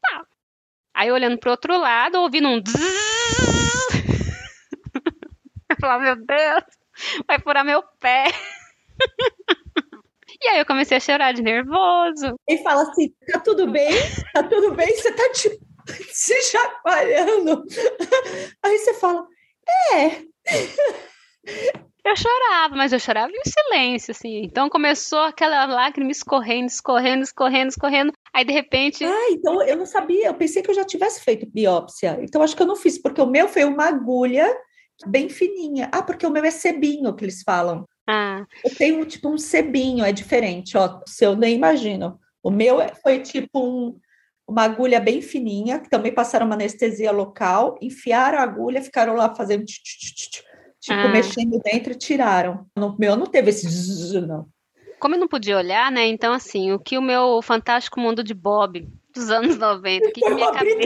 Tá. 0.00 0.26
Aí 0.94 1.12
olhando 1.12 1.38
pro 1.38 1.50
outro 1.50 1.76
lado, 1.78 2.16
ouvindo 2.20 2.48
um 2.48 2.62
Eu 5.68 5.76
falava, 5.80 6.04
meu 6.04 6.16
Deus, 6.16 6.64
vai 7.26 7.38
furar 7.38 7.64
meu 7.64 7.82
pé. 8.00 8.24
E 10.42 10.48
aí 10.48 10.58
eu 10.58 10.66
comecei 10.66 10.98
a 10.98 11.00
chorar 11.00 11.32
de 11.32 11.42
nervoso. 11.42 12.34
E 12.46 12.58
fala 12.58 12.82
assim: 12.82 13.14
tá 13.32 13.40
tudo 13.40 13.70
bem? 13.70 13.90
Tá 14.34 14.42
tudo 14.42 14.74
bem? 14.74 14.94
Você 14.94 15.10
tá 15.12 15.30
tipo, 15.32 15.56
se 16.12 16.42
chacoalhando. 16.42 17.64
Aí 18.62 18.78
você 18.78 18.92
fala: 18.94 19.26
é. 19.92 20.22
Eu 22.04 22.14
chorava, 22.16 22.76
mas 22.76 22.92
eu 22.92 23.00
chorava 23.00 23.32
em 23.32 23.50
silêncio, 23.50 24.12
assim. 24.12 24.42
Então 24.42 24.68
começou 24.68 25.20
aquela 25.20 25.64
lágrima 25.64 26.10
escorrendo, 26.10 26.66
escorrendo, 26.66 27.22
escorrendo, 27.22 27.68
escorrendo. 27.70 28.12
Aí 28.32 28.44
de 28.44 28.52
repente. 28.52 29.04
Ah, 29.04 29.30
então 29.30 29.62
eu 29.62 29.76
não 29.76 29.86
sabia. 29.86 30.26
Eu 30.26 30.34
pensei 30.34 30.62
que 30.62 30.70
eu 30.70 30.74
já 30.74 30.84
tivesse 30.84 31.22
feito 31.22 31.46
biópsia. 31.46 32.18
Então 32.20 32.42
acho 32.42 32.54
que 32.54 32.62
eu 32.62 32.66
não 32.66 32.76
fiz, 32.76 32.98
porque 32.98 33.22
o 33.22 33.26
meu 33.26 33.48
foi 33.48 33.64
uma 33.64 33.86
agulha 33.86 34.54
bem 35.06 35.30
fininha. 35.30 35.88
Ah, 35.90 36.02
porque 36.02 36.26
o 36.26 36.30
meu 36.30 36.44
é 36.44 36.50
sebinho 36.50 37.14
que 37.16 37.24
eles 37.24 37.42
falam. 37.42 37.86
Ah. 38.06 38.44
Eu 38.62 38.74
tenho 38.74 39.02
tipo 39.06 39.30
um 39.30 39.38
sebinho, 39.38 40.04
é 40.04 40.12
diferente, 40.12 40.76
ó. 40.76 41.00
O 41.06 41.08
seu 41.08 41.34
nem 41.34 41.54
imagino. 41.54 42.20
O 42.42 42.50
meu 42.50 42.82
é, 42.82 42.94
foi 43.02 43.20
tipo 43.20 43.58
um, 43.58 43.98
uma 44.46 44.62
agulha 44.62 45.00
bem 45.00 45.22
fininha, 45.22 45.78
que 45.78 45.88
também 45.88 46.12
passaram 46.12 46.46
uma 46.46 46.54
anestesia 46.54 47.10
local, 47.10 47.78
enfiaram 47.80 48.38
a 48.38 48.42
agulha, 48.42 48.82
ficaram 48.82 49.14
lá 49.14 49.34
fazendo 49.34 49.64
tipo 49.64 50.44
ah. 50.90 51.08
mexendo 51.08 51.58
dentro 51.60 51.92
e 51.92 51.96
tiraram. 51.96 52.66
No 52.76 52.94
meu 52.98 53.16
não 53.16 53.26
teve 53.26 53.50
esse 53.50 53.66
zzz, 53.66 54.12
não. 54.26 54.46
Como 55.00 55.14
eu 55.14 55.20
não 55.20 55.28
podia 55.28 55.56
olhar, 55.56 55.90
né? 55.90 56.06
Então, 56.06 56.32
assim, 56.32 56.72
o 56.72 56.78
que 56.78 56.96
o 56.96 57.02
meu 57.02 57.40
fantástico 57.42 58.00
mundo 58.00 58.22
de 58.22 58.34
Bob 58.34 58.86
dos 59.14 59.30
anos 59.30 59.56
90, 59.56 60.10
que, 60.12 60.20
que 60.20 60.30
minha 60.30 60.52
cabeça. 60.52 60.78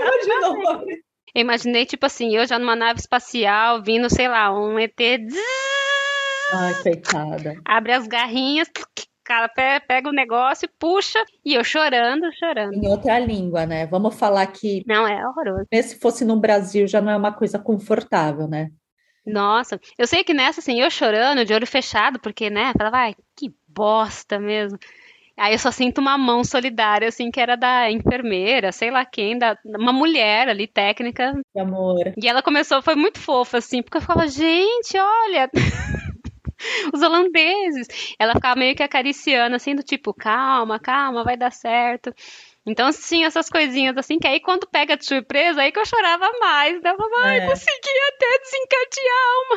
Imaginou, 0.00 0.84
eu 1.34 1.40
imaginei, 1.40 1.86
tipo 1.86 2.06
assim, 2.06 2.34
eu 2.34 2.46
já 2.46 2.58
numa 2.58 2.74
nave 2.74 3.00
espacial, 3.00 3.82
vindo, 3.82 4.08
sei 4.08 4.28
lá, 4.28 4.52
um 4.52 4.78
ET. 4.78 4.98
Ai, 6.52 6.74
coitada. 6.82 7.56
Abre 7.64 7.92
as 7.92 8.06
garrinhas, 8.06 8.68
cara 9.24 9.48
pega 9.48 10.08
o 10.08 10.12
negócio, 10.12 10.68
puxa, 10.78 11.22
e 11.44 11.54
eu 11.54 11.64
chorando, 11.64 12.30
chorando. 12.38 12.74
Em 12.74 12.88
outra 12.88 13.18
língua, 13.18 13.66
né? 13.66 13.86
Vamos 13.86 14.14
falar 14.14 14.46
que. 14.46 14.84
Não, 14.86 15.06
é 15.06 15.26
horroroso. 15.26 15.66
Se 15.72 15.98
fosse 15.98 16.24
no 16.24 16.38
Brasil, 16.38 16.86
já 16.86 17.00
não 17.00 17.10
é 17.10 17.16
uma 17.16 17.32
coisa 17.32 17.58
confortável, 17.58 18.46
né? 18.46 18.70
Nossa, 19.26 19.80
eu 19.98 20.06
sei 20.06 20.22
que 20.22 20.34
nessa, 20.34 20.60
assim, 20.60 20.80
eu 20.80 20.90
chorando, 20.90 21.46
de 21.46 21.54
olho 21.54 21.66
fechado, 21.66 22.20
porque, 22.20 22.50
né, 22.50 22.72
falava, 22.76 22.98
ai, 22.98 23.14
que 23.34 23.54
bosta 23.66 24.38
mesmo. 24.38 24.78
Aí 25.36 25.54
eu 25.54 25.58
só 25.58 25.70
sinto 25.70 26.00
uma 26.00 26.16
mão 26.16 26.44
solidária, 26.44 27.08
assim, 27.08 27.30
que 27.30 27.40
era 27.40 27.56
da 27.56 27.90
enfermeira, 27.90 28.70
sei 28.70 28.90
lá 28.90 29.04
quem, 29.04 29.36
da, 29.36 29.58
uma 29.64 29.92
mulher 29.92 30.48
ali, 30.48 30.66
técnica. 30.66 31.32
Que 31.52 31.58
amor. 31.58 32.12
E 32.16 32.28
ela 32.28 32.42
começou, 32.42 32.82
foi 32.82 32.94
muito 32.94 33.18
fofa, 33.18 33.58
assim, 33.58 33.82
porque 33.82 33.96
eu 33.96 34.02
ficava, 34.02 34.28
gente, 34.28 34.96
olha. 34.96 35.50
Os 36.92 37.02
holandeses. 37.02 37.88
Ela 38.18 38.34
ficava 38.34 38.58
meio 38.58 38.74
que 38.74 38.82
acariciando, 38.82 39.56
assim, 39.56 39.74
do 39.74 39.82
tipo, 39.82 40.14
calma, 40.14 40.78
calma, 40.78 41.24
vai 41.24 41.36
dar 41.36 41.52
certo. 41.52 42.14
Então, 42.66 42.90
sim, 42.92 43.24
essas 43.24 43.50
coisinhas 43.50 43.96
assim, 43.96 44.18
que 44.18 44.26
aí 44.26 44.40
quando 44.40 44.66
pega 44.66 44.96
de 44.96 45.04
surpresa, 45.04 45.60
aí 45.60 45.70
que 45.70 45.78
eu 45.78 45.86
chorava 45.86 46.30
mais. 46.40 46.80
Né? 46.80 46.90
Eu 46.90 46.96
falava, 46.96 47.16
ai, 47.24 47.38
é. 47.38 47.46
consegui 47.46 47.90
até 48.08 48.38
desencadear 48.38 49.34
uma. 49.50 49.56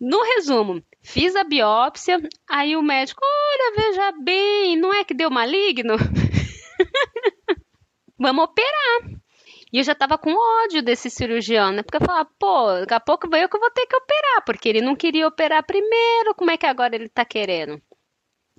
no 0.00 0.22
resumo, 0.34 0.82
Fiz 1.06 1.36
a 1.36 1.44
biópsia, 1.44 2.18
aí 2.50 2.76
o 2.76 2.82
médico, 2.82 3.20
olha, 3.22 3.76
veja 3.76 4.12
bem, 4.24 4.76
não 4.76 4.92
é 4.92 5.04
que 5.04 5.14
deu 5.14 5.30
maligno? 5.30 5.94
Vamos 8.18 8.44
operar. 8.44 9.02
E 9.72 9.78
eu 9.78 9.84
já 9.84 9.94
tava 9.94 10.16
com 10.16 10.32
ódio 10.64 10.82
desse 10.82 11.10
cirurgião, 11.10 11.72
né? 11.72 11.82
Porque 11.82 11.96
eu 11.96 12.06
falava, 12.06 12.28
pô, 12.38 12.66
daqui 12.80 12.94
a 12.94 13.00
pouco 13.00 13.26
eu 13.34 13.48
que 13.48 13.58
vou 13.58 13.70
ter 13.70 13.86
que 13.86 13.96
operar, 13.96 14.44
porque 14.44 14.68
ele 14.68 14.80
não 14.80 14.94
queria 14.94 15.26
operar 15.26 15.64
primeiro, 15.64 16.34
como 16.34 16.50
é 16.50 16.56
que 16.56 16.66
agora 16.66 16.94
ele 16.94 17.08
tá 17.08 17.24
querendo? 17.24 17.80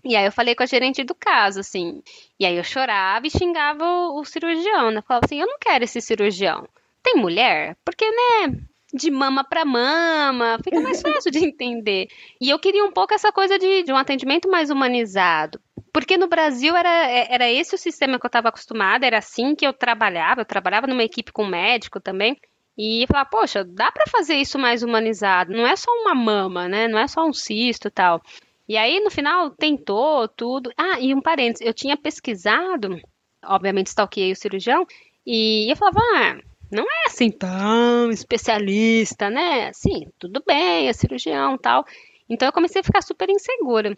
E 0.04 0.16
aí 0.16 0.26
eu 0.26 0.32
falei 0.32 0.56
com 0.56 0.64
a 0.64 0.68
gerente 0.68 1.04
do 1.04 1.16
caso, 1.16 1.60
assim. 1.60 2.02
E 2.40 2.46
aí 2.46 2.56
eu 2.56 2.64
chorava 2.64 3.26
e 3.26 3.32
xingava 3.32 3.84
o, 3.84 4.20
o 4.20 4.26
cirurgião, 4.26 4.92
né? 4.92 5.02
Falava 5.02 5.26
assim, 5.26 5.40
eu 5.40 5.48
não 5.48 5.58
quero 5.60 5.84
esse 5.84 6.00
cirurgião. 6.02 6.68
Tem 7.02 7.16
mulher? 7.16 7.76
Porque, 7.84 8.06
né? 8.10 8.60
De 8.94 9.12
mama 9.12 9.44
para 9.44 9.65
mama, 9.65 10.58
fica 10.63 10.79
mais 10.79 11.01
fácil 11.01 11.32
de 11.32 11.39
entender. 11.39 12.08
E 12.39 12.50
eu 12.50 12.58
queria 12.58 12.84
um 12.84 12.91
pouco 12.91 13.13
essa 13.13 13.32
coisa 13.32 13.60
de, 13.60 13.84
de 13.84 13.91
um 13.91 13.98
atendimento 13.98 14.50
mais 14.50 14.70
humanizado. 14.70 15.60
Porque 15.91 16.17
no 16.17 16.27
Brasil 16.27 16.75
era, 16.75 17.10
é, 17.10 17.27
era 17.34 17.51
esse 17.51 17.75
o 17.75 17.77
sistema 17.77 18.20
que 18.20 18.25
eu 18.25 18.29
estava 18.29 18.50
acostumada, 18.50 19.06
era 19.06 19.17
assim 19.17 19.56
que 19.56 19.65
eu 19.65 19.74
trabalhava. 19.74 20.41
Eu 20.41 20.46
trabalhava 20.46 20.88
numa 20.88 21.03
equipe 21.03 21.32
com 21.32 21.46
médico 21.46 22.00
também. 22.00 22.38
E 22.77 23.03
eu 23.03 23.08
falava, 23.08 23.29
poxa, 23.29 23.63
dá 23.63 23.91
para 23.91 24.06
fazer 24.08 24.36
isso 24.36 24.60
mais 24.60 24.84
humanizado. 24.84 25.51
Não 25.51 25.65
é 25.65 25.75
só 25.75 25.91
uma 25.91 26.13
mama, 26.13 26.67
né? 26.67 26.88
Não 26.88 27.00
é 27.00 27.08
só 27.08 27.25
um 27.25 27.34
cisto 27.34 27.89
tal. 27.89 28.22
E 28.70 28.77
aí, 28.77 29.00
no 29.00 29.10
final, 29.10 29.50
tentou 29.50 30.27
tudo. 30.27 30.72
Ah, 30.77 31.00
e 31.00 31.13
um 31.13 31.22
parênteses, 31.22 31.65
eu 31.65 31.74
tinha 31.74 31.98
pesquisado, 31.98 33.00
obviamente 33.44 33.88
stalkeei 33.88 34.32
o 34.32 34.36
cirurgião, 34.36 34.86
e 35.25 35.72
eu 35.72 35.75
falava, 35.75 36.00
ah, 36.00 36.38
não 36.72 36.84
é 36.84 37.08
assim 37.08 37.32
tão 37.32 38.12
especialista, 38.12 39.30
né? 39.30 39.70
Assim, 39.70 40.08
tudo 40.20 40.44
bem, 40.46 40.88
é 40.88 40.94
cirurgião 40.94 41.58
tal. 41.58 41.86
Então 42.30 42.48
eu 42.48 42.54
comecei 42.54 42.82
a 42.82 42.84
ficar 42.84 43.02
super 43.02 43.30
insegura. 43.30 43.98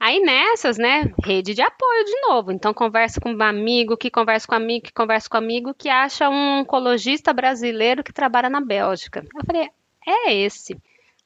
Aí 0.00 0.20
nessas, 0.20 0.78
né, 0.78 1.12
rede 1.24 1.54
de 1.54 1.60
apoio 1.62 2.04
de 2.04 2.20
novo. 2.28 2.52
Então 2.52 2.72
conversa 2.72 3.20
com 3.20 3.32
um 3.32 3.42
amigo, 3.42 3.96
que 3.96 4.10
conversa 4.10 4.46
com 4.46 4.54
amigo, 4.54 4.86
que 4.86 4.92
conversa 4.92 5.28
com 5.28 5.36
amigo, 5.36 5.74
que 5.74 5.88
acha 5.88 6.28
um 6.30 6.60
oncologista 6.60 7.32
brasileiro 7.32 8.04
que 8.04 8.12
trabalha 8.12 8.48
na 8.48 8.60
Bélgica. 8.60 9.24
Eu 9.34 9.44
falei, 9.44 9.68
é 10.06 10.32
esse. 10.32 10.76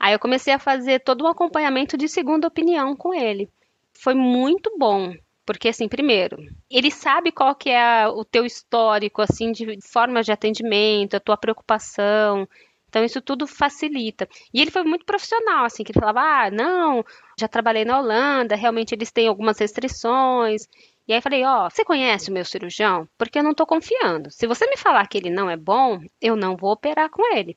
Aí 0.00 0.14
eu 0.14 0.18
comecei 0.18 0.52
a 0.52 0.58
fazer 0.58 1.00
todo 1.00 1.24
um 1.24 1.28
acompanhamento 1.28 1.96
de 1.96 2.08
segunda 2.08 2.48
opinião 2.48 2.96
com 2.96 3.14
ele. 3.14 3.48
Foi 3.92 4.14
muito 4.14 4.72
bom. 4.76 5.14
Porque, 5.52 5.68
assim, 5.68 5.86
primeiro, 5.86 6.38
ele 6.70 6.90
sabe 6.90 7.30
qual 7.30 7.54
que 7.54 7.68
é 7.68 8.08
o 8.08 8.24
teu 8.24 8.46
histórico, 8.46 9.20
assim, 9.20 9.52
de 9.52 9.78
forma 9.82 10.22
de 10.22 10.32
atendimento, 10.32 11.14
a 11.14 11.20
tua 11.20 11.36
preocupação. 11.36 12.48
Então, 12.88 13.04
isso 13.04 13.20
tudo 13.20 13.46
facilita. 13.46 14.26
E 14.52 14.62
ele 14.62 14.70
foi 14.70 14.82
muito 14.82 15.04
profissional, 15.04 15.64
assim, 15.66 15.84
que 15.84 15.92
ele 15.92 16.00
falava, 16.00 16.20
ah, 16.20 16.50
não, 16.50 17.04
já 17.38 17.46
trabalhei 17.46 17.84
na 17.84 17.98
Holanda, 17.98 18.56
realmente 18.56 18.94
eles 18.94 19.12
têm 19.12 19.28
algumas 19.28 19.58
restrições. 19.58 20.66
E 21.06 21.12
aí 21.12 21.20
falei, 21.20 21.44
ó, 21.44 21.66
oh, 21.66 21.70
você 21.70 21.84
conhece 21.84 22.30
o 22.30 22.32
meu 22.32 22.44
cirurgião? 22.46 23.06
Porque 23.18 23.38
eu 23.38 23.42
não 23.42 23.54
tô 23.54 23.66
confiando. 23.66 24.30
Se 24.30 24.46
você 24.46 24.66
me 24.66 24.76
falar 24.78 25.06
que 25.06 25.18
ele 25.18 25.30
não 25.30 25.50
é 25.50 25.56
bom, 25.56 26.00
eu 26.20 26.34
não 26.34 26.56
vou 26.56 26.72
operar 26.72 27.10
com 27.10 27.22
ele. 27.36 27.56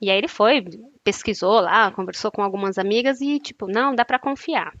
E 0.00 0.10
aí 0.10 0.16
ele 0.16 0.28
foi, 0.28 0.64
pesquisou 1.04 1.60
lá, 1.60 1.90
conversou 1.90 2.30
com 2.30 2.42
algumas 2.42 2.78
amigas 2.78 3.20
e, 3.20 3.38
tipo, 3.38 3.66
não, 3.66 3.94
dá 3.94 4.04
para 4.06 4.18
confiar 4.18 4.72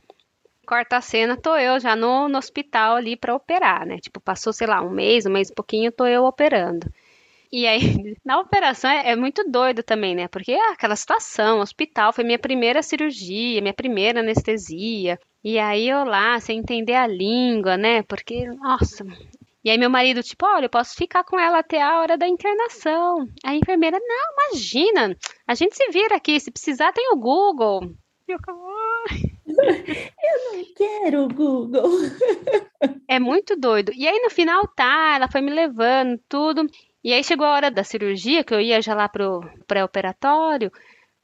corta 0.66 0.96
a 0.96 1.00
cena, 1.00 1.36
tô 1.36 1.56
eu 1.56 1.78
já 1.80 1.94
no, 1.96 2.28
no 2.28 2.38
hospital 2.38 2.96
ali 2.96 3.16
para 3.16 3.34
operar, 3.34 3.86
né? 3.86 3.98
Tipo, 3.98 4.20
passou, 4.20 4.52
sei 4.52 4.66
lá, 4.66 4.82
um 4.82 4.90
mês, 4.90 5.24
um 5.24 5.30
mês 5.30 5.48
e 5.48 5.54
pouquinho, 5.54 5.92
tô 5.92 6.06
eu 6.06 6.24
operando. 6.24 6.86
E 7.50 7.66
aí, 7.66 7.80
na 8.24 8.40
operação 8.40 8.90
é, 8.90 9.12
é, 9.12 9.16
muito 9.16 9.48
doido 9.48 9.82
também, 9.82 10.14
né? 10.14 10.28
Porque 10.28 10.52
é 10.52 10.72
aquela 10.72 10.96
situação, 10.96 11.60
hospital, 11.60 12.12
foi 12.12 12.24
minha 12.24 12.38
primeira 12.38 12.82
cirurgia, 12.82 13.62
minha 13.62 13.74
primeira 13.74 14.20
anestesia. 14.20 15.18
E 15.42 15.58
aí 15.58 15.88
eu 15.88 16.04
lá, 16.04 16.38
sem 16.40 16.58
entender 16.58 16.94
a 16.94 17.06
língua, 17.06 17.76
né? 17.76 18.02
Porque, 18.02 18.46
nossa. 18.46 19.06
E 19.64 19.70
aí 19.70 19.78
meu 19.78 19.90
marido, 19.90 20.22
tipo, 20.22 20.44
olha, 20.46 20.66
eu 20.66 20.70
posso 20.70 20.94
ficar 20.94 21.24
com 21.24 21.38
ela 21.38 21.58
até 21.58 21.82
a 21.82 22.00
hora 22.00 22.18
da 22.18 22.28
internação. 22.28 23.28
A 23.44 23.54
enfermeira, 23.54 23.98
não, 24.00 24.50
imagina, 24.50 25.16
a 25.46 25.54
gente 25.54 25.76
se 25.76 25.88
vira 25.90 26.16
aqui, 26.16 26.38
se 26.38 26.50
precisar 26.50 26.92
tem 26.92 27.12
o 27.12 27.16
Google. 27.16 27.94
E 28.28 28.32
eu, 28.32 28.38
eu 30.22 30.52
não 30.52 30.64
quero 30.74 31.28
Google. 31.28 31.90
É 33.08 33.18
muito 33.18 33.56
doido. 33.56 33.92
E 33.94 34.06
aí 34.06 34.20
no 34.22 34.30
final 34.30 34.66
tá, 34.68 35.14
ela 35.16 35.28
foi 35.30 35.40
me 35.40 35.50
levando 35.50 36.20
tudo. 36.28 36.66
E 37.02 37.12
aí 37.12 37.22
chegou 37.22 37.46
a 37.46 37.52
hora 37.52 37.70
da 37.70 37.84
cirurgia, 37.84 38.42
que 38.42 38.52
eu 38.52 38.60
ia 38.60 38.82
já 38.82 38.94
lá 38.94 39.08
pro 39.08 39.40
pré-operatório. 39.66 40.72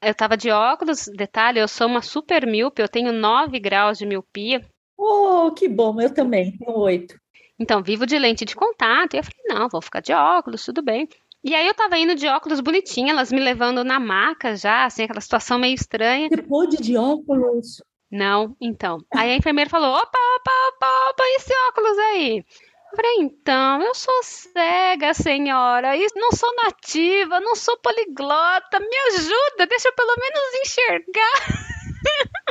Eu 0.00 0.14
tava 0.14 0.36
de 0.36 0.50
óculos, 0.50 1.06
detalhe, 1.16 1.60
eu 1.60 1.68
sou 1.68 1.86
uma 1.86 2.02
super 2.02 2.46
míope, 2.46 2.82
eu 2.82 2.88
tenho 2.88 3.12
9 3.12 3.58
graus 3.60 3.98
de 3.98 4.06
miopia. 4.06 4.64
Oh, 4.98 5.50
que 5.50 5.68
bom, 5.68 6.00
eu 6.00 6.12
também, 6.12 6.56
tenho 6.56 6.78
8. 6.78 7.16
Então, 7.58 7.82
vivo 7.82 8.06
de 8.06 8.18
lente 8.18 8.44
de 8.44 8.56
contato. 8.56 9.14
E 9.14 9.18
eu 9.18 9.24
falei, 9.24 9.60
não, 9.60 9.68
vou 9.68 9.80
ficar 9.80 10.00
de 10.00 10.12
óculos, 10.12 10.64
tudo 10.64 10.82
bem. 10.82 11.08
E 11.44 11.54
aí 11.54 11.66
eu 11.66 11.74
tava 11.74 11.98
indo 11.98 12.14
de 12.14 12.28
óculos 12.28 12.60
bonitinha, 12.60 13.12
elas 13.12 13.32
me 13.32 13.40
levando 13.40 13.82
na 13.82 13.98
maca 13.98 14.54
já, 14.54 14.84
assim, 14.84 15.02
aquela 15.02 15.20
situação 15.20 15.58
meio 15.58 15.74
estranha. 15.74 16.28
Você 16.28 16.42
pôde 16.42 16.76
de 16.76 16.96
óculos? 16.96 17.82
Não, 18.12 18.54
então. 18.60 18.98
Aí 19.14 19.30
a 19.30 19.36
enfermeira 19.36 19.70
falou: 19.70 19.94
opa, 19.94 20.18
opa, 20.36 20.52
opa, 20.68 21.10
opa, 21.10 21.24
esse 21.36 21.50
óculos 21.68 21.98
aí? 21.98 22.44
Eu 22.92 22.96
falei, 22.96 23.16
então, 23.20 23.80
eu 23.80 23.94
sou 23.94 24.22
cega, 24.22 25.14
senhora, 25.14 25.96
e 25.96 26.06
não 26.14 26.30
sou 26.30 26.54
nativa, 26.62 27.40
não 27.40 27.54
sou 27.56 27.74
poliglota, 27.78 28.78
me 28.78 28.96
ajuda, 29.14 29.66
deixa 29.66 29.88
eu 29.88 29.94
pelo 29.94 30.14
menos 30.14 30.54
enxergar. 30.60 31.62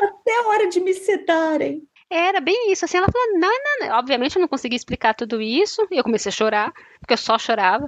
Até 0.01 0.39
a 0.39 0.47
hora 0.47 0.67
de 0.67 0.81
me 0.81 0.95
sedarem. 0.95 1.87
Era 2.09 2.41
bem 2.41 2.71
isso, 2.71 2.85
assim, 2.85 2.97
ela 2.97 3.07
falou, 3.11 3.39
não, 3.39 3.51
não, 3.51 3.87
não. 3.87 3.99
Obviamente 3.99 4.35
eu 4.35 4.41
não 4.41 4.47
consegui 4.47 4.75
explicar 4.75 5.13
tudo 5.13 5.39
isso, 5.39 5.87
e 5.91 5.97
eu 5.97 6.03
comecei 6.03 6.31
a 6.31 6.33
chorar, 6.33 6.73
porque 6.99 7.13
eu 7.13 7.17
só 7.17 7.37
chorava. 7.37 7.87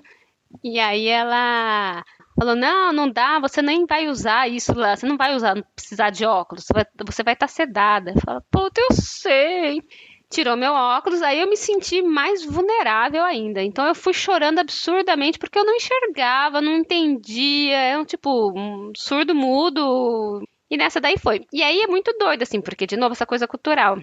E 0.63 0.79
aí 0.79 1.07
ela 1.07 2.03
falou: 2.35 2.55
não, 2.55 2.93
não 2.93 3.09
dá, 3.09 3.39
você 3.39 3.61
nem 3.61 3.85
vai 3.85 4.07
usar 4.07 4.47
isso 4.47 4.73
lá, 4.73 4.95
você 4.95 5.05
não 5.05 5.17
vai 5.17 5.35
usar, 5.35 5.55
não 5.55 5.63
precisar 5.75 6.09
de 6.09 6.25
óculos, 6.25 6.65
você 7.05 7.23
vai 7.23 7.33
estar 7.33 7.47
tá 7.47 7.47
sedada. 7.47 8.13
Fala, 8.25 8.43
puta, 8.51 8.81
eu 8.81 8.95
sei. 8.95 9.81
Tirou 10.29 10.57
meu 10.57 10.73
óculos, 10.73 11.21
aí 11.21 11.39
eu 11.39 11.47
me 11.47 11.55
senti 11.55 12.01
mais 12.01 12.43
vulnerável 12.43 13.23
ainda. 13.23 13.61
Então 13.61 13.85
eu 13.85 13.93
fui 13.93 14.13
chorando 14.13 14.59
absurdamente 14.59 15.37
porque 15.37 15.59
eu 15.59 15.65
não 15.65 15.75
enxergava, 15.75 16.59
não 16.59 16.77
entendia, 16.77 17.77
é 17.77 17.97
um 17.97 18.03
tipo 18.03 18.51
um 18.57 18.91
surdo 18.95 19.35
mudo. 19.35 20.41
E 20.73 20.77
nessa 20.77 20.99
daí 20.99 21.19
foi. 21.19 21.45
E 21.53 21.61
aí 21.61 21.81
é 21.81 21.87
muito 21.87 22.11
doido, 22.17 22.41
assim, 22.41 22.59
porque, 22.59 22.87
de 22.87 22.97
novo, 22.97 23.13
essa 23.13 23.27
coisa 23.27 23.47
cultural. 23.47 23.99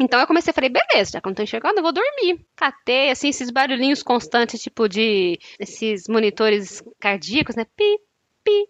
Então 0.00 0.18
eu 0.18 0.26
comecei 0.26 0.50
a 0.50 0.54
falei, 0.54 0.70
beleza, 0.70 1.10
já 1.12 1.20
que 1.20 1.26
eu 1.26 1.30
não 1.30 1.34
tô 1.34 1.42
enxergando, 1.42 1.78
eu 1.78 1.82
vou 1.82 1.92
dormir. 1.92 2.44
Catei, 2.56 3.10
assim, 3.10 3.28
esses 3.28 3.50
barulhinhos 3.50 4.02
constantes, 4.02 4.62
tipo 4.62 4.88
de 4.88 5.38
esses 5.58 6.08
monitores 6.08 6.82
cardíacos, 6.98 7.54
né? 7.54 7.66
Pi, 7.76 7.98
pi. 8.42 8.66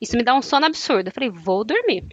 Isso 0.00 0.16
me 0.16 0.24
dá 0.24 0.34
um 0.34 0.42
sono 0.42 0.66
absurdo. 0.66 1.08
Eu 1.08 1.12
falei, 1.12 1.30
vou 1.30 1.64
dormir. 1.64 2.08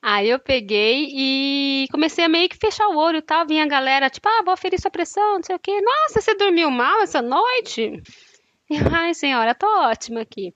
Aí 0.00 0.28
eu 0.28 0.38
peguei 0.38 1.08
e 1.10 1.88
comecei 1.90 2.24
a 2.24 2.28
meio 2.28 2.48
que 2.48 2.56
fechar 2.56 2.86
o 2.88 2.96
olho 2.96 3.18
e 3.18 3.22
tal. 3.22 3.46
Vinha 3.46 3.64
a 3.64 3.68
galera, 3.68 4.08
tipo, 4.08 4.28
ah, 4.28 4.42
vou 4.44 4.54
aferir 4.54 4.80
sua 4.80 4.92
pressão, 4.92 5.36
não 5.36 5.42
sei 5.42 5.56
o 5.56 5.58
quê. 5.58 5.80
Nossa, 5.80 6.20
você 6.20 6.36
dormiu 6.36 6.70
mal 6.70 7.02
essa 7.02 7.20
noite? 7.20 8.00
Ai, 8.92 9.12
senhora, 9.14 9.56
tô 9.56 9.66
ótima 9.66 10.20
aqui. 10.20 10.54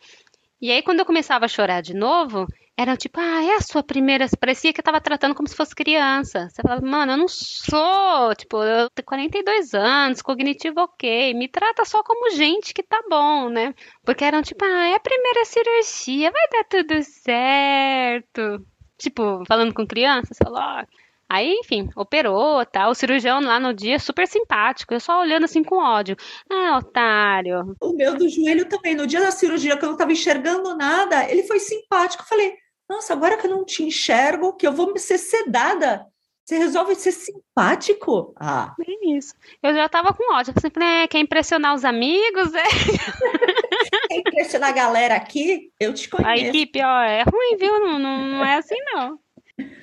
E 0.60 0.70
aí, 0.70 0.82
quando 0.82 1.00
eu 1.00 1.06
começava 1.06 1.44
a 1.46 1.48
chorar 1.48 1.80
de 1.80 1.94
novo, 1.94 2.46
era 2.78 2.96
tipo, 2.96 3.18
ah, 3.18 3.42
é 3.42 3.56
a 3.56 3.60
sua 3.60 3.82
primeira. 3.82 4.28
Parecia 4.38 4.72
que 4.72 4.78
eu 4.78 4.84
tava 4.84 5.00
tratando 5.00 5.34
como 5.34 5.48
se 5.48 5.56
fosse 5.56 5.74
criança. 5.74 6.48
Você 6.48 6.62
falava, 6.62 6.86
mano, 6.86 7.12
eu 7.12 7.16
não 7.16 7.26
sou. 7.26 8.32
Tipo, 8.36 8.62
eu 8.62 8.88
tenho 8.90 9.04
42 9.04 9.74
anos, 9.74 10.22
cognitivo 10.22 10.82
ok. 10.82 11.34
Me 11.34 11.48
trata 11.48 11.84
só 11.84 12.04
como 12.04 12.30
gente 12.30 12.72
que 12.72 12.84
tá 12.84 13.02
bom, 13.10 13.48
né? 13.48 13.74
Porque 14.04 14.24
eram 14.24 14.42
tipo, 14.42 14.64
ah, 14.64 14.86
é 14.90 14.94
a 14.94 15.00
primeira 15.00 15.44
cirurgia, 15.44 16.30
vai 16.30 16.48
dar 16.52 16.64
tudo 16.68 17.02
certo. 17.02 18.64
Tipo, 18.96 19.42
falando 19.44 19.74
com 19.74 19.84
criança, 19.84 20.32
você 20.32 20.44
falou, 20.44 20.60
ó. 20.60 20.84
Aí, 21.28 21.52
enfim, 21.60 21.90
operou, 21.96 22.64
tá? 22.64 22.88
O 22.88 22.94
cirurgião 22.94 23.40
lá 23.40 23.58
no 23.58 23.74
dia 23.74 23.98
super 23.98 24.26
simpático, 24.26 24.94
eu 24.94 25.00
só 25.00 25.20
olhando 25.20 25.44
assim 25.44 25.64
com 25.64 25.76
ódio. 25.76 26.16
Ah, 26.48 26.78
otário. 26.78 27.76
O 27.80 27.92
meu 27.92 28.16
do 28.16 28.28
joelho 28.28 28.68
também, 28.68 28.94
no 28.94 29.06
dia 29.06 29.20
da 29.20 29.32
cirurgia, 29.32 29.76
que 29.76 29.84
eu 29.84 29.90
não 29.90 29.96
tava 29.96 30.12
enxergando 30.12 30.76
nada, 30.76 31.28
ele 31.28 31.42
foi 31.42 31.58
simpático. 31.58 32.22
Eu 32.22 32.28
falei, 32.28 32.56
nossa, 32.88 33.12
agora 33.12 33.36
que 33.36 33.46
eu 33.46 33.50
não 33.50 33.64
te 33.64 33.82
enxergo, 33.82 34.54
que 34.54 34.66
eu 34.66 34.72
vou 34.72 34.92
me 34.92 34.98
ser 34.98 35.18
sedada, 35.18 36.06
você 36.48 36.56
resolve 36.56 36.94
ser 36.94 37.12
simpático? 37.12 38.32
Ah. 38.40 38.74
É 38.80 39.10
isso. 39.10 39.34
Eu 39.62 39.74
já 39.74 39.86
tava 39.86 40.14
com 40.14 40.34
ódio. 40.34 40.54
Eu 40.56 40.70
falei, 40.72 41.02
é, 41.02 41.06
quer 41.06 41.18
impressionar 41.18 41.74
os 41.74 41.84
amigos? 41.84 42.54
É. 42.54 42.62
quer 44.08 44.18
impressionar 44.18 44.70
a 44.70 44.72
galera 44.72 45.14
aqui? 45.14 45.70
Eu 45.78 45.92
te 45.92 46.08
conheço. 46.08 46.30
A 46.30 46.38
equipe, 46.38 46.82
ó, 46.82 47.02
é 47.02 47.22
ruim, 47.22 47.56
viu? 47.58 47.78
Não, 47.80 47.98
não, 47.98 48.24
não 48.24 48.44
é 48.44 48.56
assim, 48.56 48.78
não. 48.86 49.18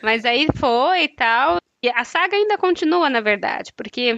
Mas 0.01 0.25
aí 0.25 0.47
foi 0.57 1.03
e 1.03 1.07
tal. 1.09 1.57
E 1.83 1.89
a 1.89 2.03
saga 2.03 2.35
ainda 2.35 2.57
continua, 2.57 3.11
na 3.11 3.21
verdade, 3.21 3.71
porque 3.77 4.17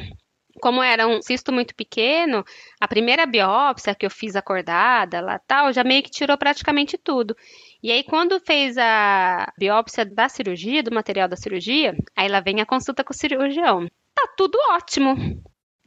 como 0.60 0.82
era 0.82 1.08
um 1.08 1.22
cisto 1.22 1.52
muito 1.52 1.76
pequeno, 1.76 2.44
a 2.80 2.88
primeira 2.88 3.26
biópsia 3.26 3.96
que 3.96 4.06
eu 4.06 4.10
fiz 4.10 4.36
acordada 4.36 5.22
lá 5.22 5.40
tal, 5.40 5.72
já 5.72 5.84
meio 5.84 6.04
que 6.04 6.12
tirou 6.12 6.38
praticamente 6.38 6.98
tudo. 6.98 7.36
E 7.82 7.91
aí, 7.91 8.04
quando 8.04 8.39
fez 8.39 8.78
a 8.78 9.52
biópsia 9.58 10.06
da 10.06 10.28
cirurgia, 10.28 10.84
do 10.84 10.93
material 10.93 11.28
da 11.28 11.36
cirurgia, 11.36 11.96
aí 12.15 12.28
lá 12.28 12.39
vem 12.39 12.60
a 12.62 12.65
consulta 12.65 13.04
com 13.04 13.13
o 13.13 13.17
cirurgião. 13.17 13.88
Tá 14.15 14.28
tudo 14.36 14.58
ótimo. 14.72 15.15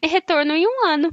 E 0.02 0.06
retorno 0.06 0.54
em 0.54 0.66
um 0.66 0.87
ano. 0.87 1.11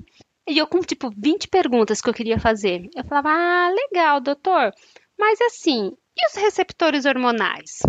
E 0.48 0.58
eu 0.58 0.68
com, 0.68 0.80
tipo, 0.80 1.10
20 1.18 1.50
perguntas 1.50 2.00
que 2.00 2.10
eu 2.10 2.14
queria 2.14 2.40
fazer. 2.40 2.88
Eu 2.96 3.04
falava, 3.04 3.30
ah, 3.30 3.70
legal, 3.70 4.22
doutor. 4.22 4.72
Mas 5.20 5.42
assim, 5.42 5.92
e 6.16 6.28
os 6.30 6.42
receptores 6.42 7.06
hormonais? 7.06 7.82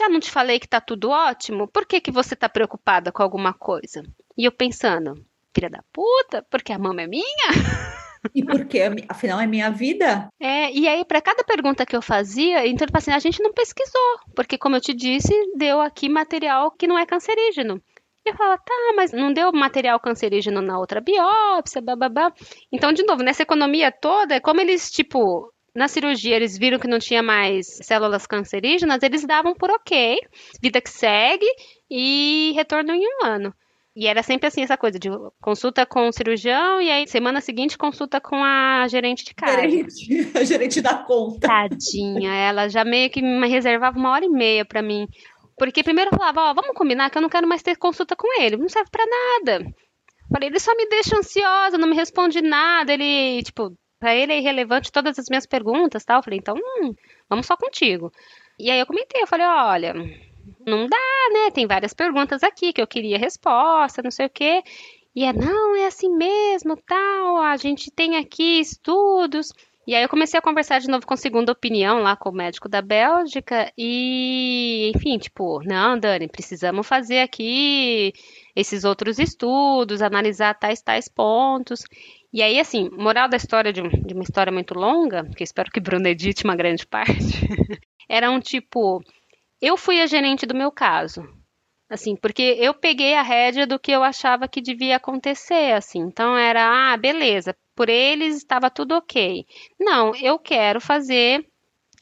Já 0.00 0.08
não 0.08 0.18
te 0.18 0.30
falei 0.30 0.58
que 0.58 0.66
tá 0.66 0.80
tudo 0.80 1.10
ótimo? 1.10 1.68
Por 1.68 1.84
que, 1.84 2.00
que 2.00 2.10
você 2.10 2.34
tá 2.34 2.48
preocupada 2.48 3.12
com 3.12 3.22
alguma 3.22 3.52
coisa? 3.52 4.02
E 4.34 4.46
eu 4.46 4.50
pensando, 4.50 5.22
filha 5.54 5.68
da 5.68 5.84
puta, 5.92 6.42
porque 6.50 6.72
a 6.72 6.78
mama 6.78 7.02
é 7.02 7.06
minha? 7.06 7.24
E 8.34 8.44
porque, 8.44 8.78
afinal, 9.08 9.40
é 9.40 9.46
minha 9.46 9.70
vida. 9.70 10.28
É, 10.38 10.70
e 10.70 10.86
aí, 10.86 11.06
para 11.06 11.22
cada 11.22 11.42
pergunta 11.42 11.86
que 11.86 11.96
eu 11.96 12.02
fazia, 12.02 12.66
então, 12.66 12.86
assim, 12.92 13.12
a 13.12 13.18
gente 13.18 13.42
não 13.42 13.50
pesquisou, 13.50 14.20
porque, 14.36 14.58
como 14.58 14.76
eu 14.76 14.80
te 14.82 14.92
disse, 14.92 15.32
deu 15.56 15.80
aqui 15.80 16.06
material 16.06 16.70
que 16.70 16.86
não 16.86 16.98
é 16.98 17.06
cancerígeno. 17.06 17.82
Eu 18.22 18.34
falo, 18.34 18.58
tá, 18.58 18.92
mas 18.94 19.10
não 19.10 19.32
deu 19.32 19.50
material 19.54 19.98
cancerígeno 19.98 20.60
na 20.60 20.78
outra 20.78 21.00
biópsia, 21.00 21.80
bababá. 21.80 22.30
Então, 22.70 22.92
de 22.92 23.04
novo, 23.04 23.22
nessa 23.22 23.42
economia 23.42 23.90
toda, 23.90 24.34
é 24.34 24.40
como 24.40 24.60
eles, 24.60 24.90
tipo, 24.90 25.50
na 25.74 25.88
cirurgia 25.88 26.36
eles 26.36 26.58
viram 26.58 26.78
que 26.78 26.88
não 26.88 26.98
tinha 26.98 27.22
mais 27.22 27.66
células 27.82 28.26
cancerígenas, 28.26 29.02
eles 29.02 29.24
davam 29.24 29.54
por 29.54 29.70
ok, 29.70 30.18
vida 30.60 30.80
que 30.80 30.90
segue 30.90 31.46
e 31.90 32.52
retorno 32.54 32.92
em 32.92 33.04
um 33.06 33.26
ano. 33.26 33.54
E 33.94 34.06
era 34.06 34.22
sempre 34.22 34.46
assim, 34.46 34.62
essa 34.62 34.76
coisa 34.76 34.98
de 34.98 35.08
consulta 35.40 35.84
com 35.84 36.08
o 36.08 36.12
cirurgião 36.12 36.80
e 36.80 36.90
aí 36.90 37.08
semana 37.08 37.40
seguinte 37.40 37.76
consulta 37.76 38.20
com 38.20 38.36
a 38.36 38.86
gerente 38.88 39.24
de 39.24 39.34
casa. 39.34 39.60
Gerente, 39.60 40.30
a 40.38 40.44
gerente 40.44 40.80
da 40.80 40.94
conta. 40.94 41.48
Tadinha, 41.48 42.32
ela 42.32 42.68
já 42.68 42.84
meio 42.84 43.10
que 43.10 43.20
me 43.20 43.48
reservava 43.48 43.98
uma 43.98 44.10
hora 44.10 44.24
e 44.24 44.28
meia 44.28 44.64
para 44.64 44.80
mim. 44.80 45.08
Porque 45.58 45.82
primeiro 45.82 46.10
eu 46.12 46.16
falava, 46.16 46.50
ó, 46.50 46.54
vamos 46.54 46.74
combinar 46.74 47.10
que 47.10 47.18
eu 47.18 47.22
não 47.22 47.28
quero 47.28 47.48
mais 47.48 47.62
ter 47.62 47.76
consulta 47.76 48.14
com 48.16 48.40
ele, 48.40 48.56
não 48.56 48.68
serve 48.68 48.90
para 48.90 49.04
nada. 49.04 49.66
Falei, 50.32 50.48
ele 50.48 50.60
só 50.60 50.74
me 50.76 50.88
deixa 50.88 51.18
ansiosa, 51.18 51.76
não 51.76 51.88
me 51.88 51.96
responde 51.96 52.40
nada, 52.40 52.94
ele, 52.94 53.42
tipo, 53.42 53.76
para 54.00 54.16
ele 54.16 54.32
é 54.32 54.38
irrelevante 54.38 54.90
todas 54.90 55.18
as 55.18 55.26
minhas 55.28 55.46
perguntas, 55.46 56.04
tal. 56.04 56.18
Eu 56.18 56.22
falei, 56.22 56.38
então, 56.38 56.56
hum, 56.56 56.94
vamos 57.28 57.46
só 57.46 57.56
contigo. 57.56 58.10
E 58.58 58.70
aí 58.70 58.80
eu 58.80 58.86
comentei, 58.86 59.22
eu 59.22 59.26
falei, 59.26 59.46
olha, 59.46 59.94
não 60.66 60.86
dá, 60.86 60.96
né? 61.32 61.50
Tem 61.52 61.66
várias 61.66 61.92
perguntas 61.92 62.42
aqui 62.42 62.72
que 62.72 62.80
eu 62.80 62.86
queria 62.86 63.18
resposta, 63.18 64.02
não 64.02 64.10
sei 64.10 64.26
o 64.26 64.30
quê. 64.30 64.62
E 65.14 65.24
é, 65.24 65.32
não, 65.32 65.76
é 65.76 65.86
assim 65.86 66.08
mesmo, 66.16 66.76
tal, 66.76 67.38
a 67.38 67.56
gente 67.56 67.90
tem 67.90 68.16
aqui 68.16 68.60
estudos. 68.60 69.52
E 69.86 69.94
aí 69.94 70.02
eu 70.02 70.08
comecei 70.08 70.38
a 70.38 70.42
conversar 70.42 70.78
de 70.78 70.88
novo 70.88 71.04
com 71.04 71.16
segunda 71.16 71.50
opinião 71.52 71.98
lá 72.00 72.14
com 72.14 72.28
o 72.28 72.32
médico 72.32 72.68
da 72.68 72.80
Bélgica 72.80 73.72
e, 73.76 74.92
enfim, 74.94 75.18
tipo, 75.18 75.60
não, 75.64 75.98
Dani, 75.98 76.28
precisamos 76.28 76.86
fazer 76.86 77.20
aqui 77.20 78.12
esses 78.54 78.84
outros 78.84 79.18
estudos, 79.18 80.00
analisar 80.00 80.54
tais 80.54 80.80
tais 80.80 81.08
pontos. 81.08 81.82
E 82.32 82.42
aí, 82.42 82.60
assim, 82.60 82.88
moral 82.92 83.28
da 83.28 83.36
história 83.36 83.72
de, 83.72 83.82
de 83.82 84.14
uma 84.14 84.22
história 84.22 84.52
muito 84.52 84.74
longa, 84.74 85.28
que 85.36 85.42
espero 85.42 85.70
que 85.70 85.80
Bruno 85.80 86.06
edite 86.06 86.44
uma 86.44 86.54
grande 86.54 86.86
parte, 86.86 87.10
era 88.08 88.30
um 88.30 88.38
tipo, 88.38 89.02
eu 89.60 89.76
fui 89.76 90.00
a 90.00 90.06
gerente 90.06 90.46
do 90.46 90.54
meu 90.54 90.70
caso. 90.70 91.22
Assim, 91.88 92.14
porque 92.14 92.56
eu 92.56 92.72
peguei 92.72 93.14
a 93.16 93.22
rédea 93.22 93.66
do 93.66 93.78
que 93.78 93.90
eu 93.90 94.04
achava 94.04 94.46
que 94.46 94.60
devia 94.60 94.94
acontecer, 94.94 95.72
assim. 95.72 95.98
Então 95.98 96.38
era, 96.38 96.92
ah, 96.92 96.96
beleza, 96.96 97.56
por 97.74 97.88
eles 97.88 98.36
estava 98.36 98.70
tudo 98.70 98.94
ok. 98.94 99.44
Não, 99.78 100.14
eu 100.14 100.38
quero 100.38 100.80
fazer 100.80 101.44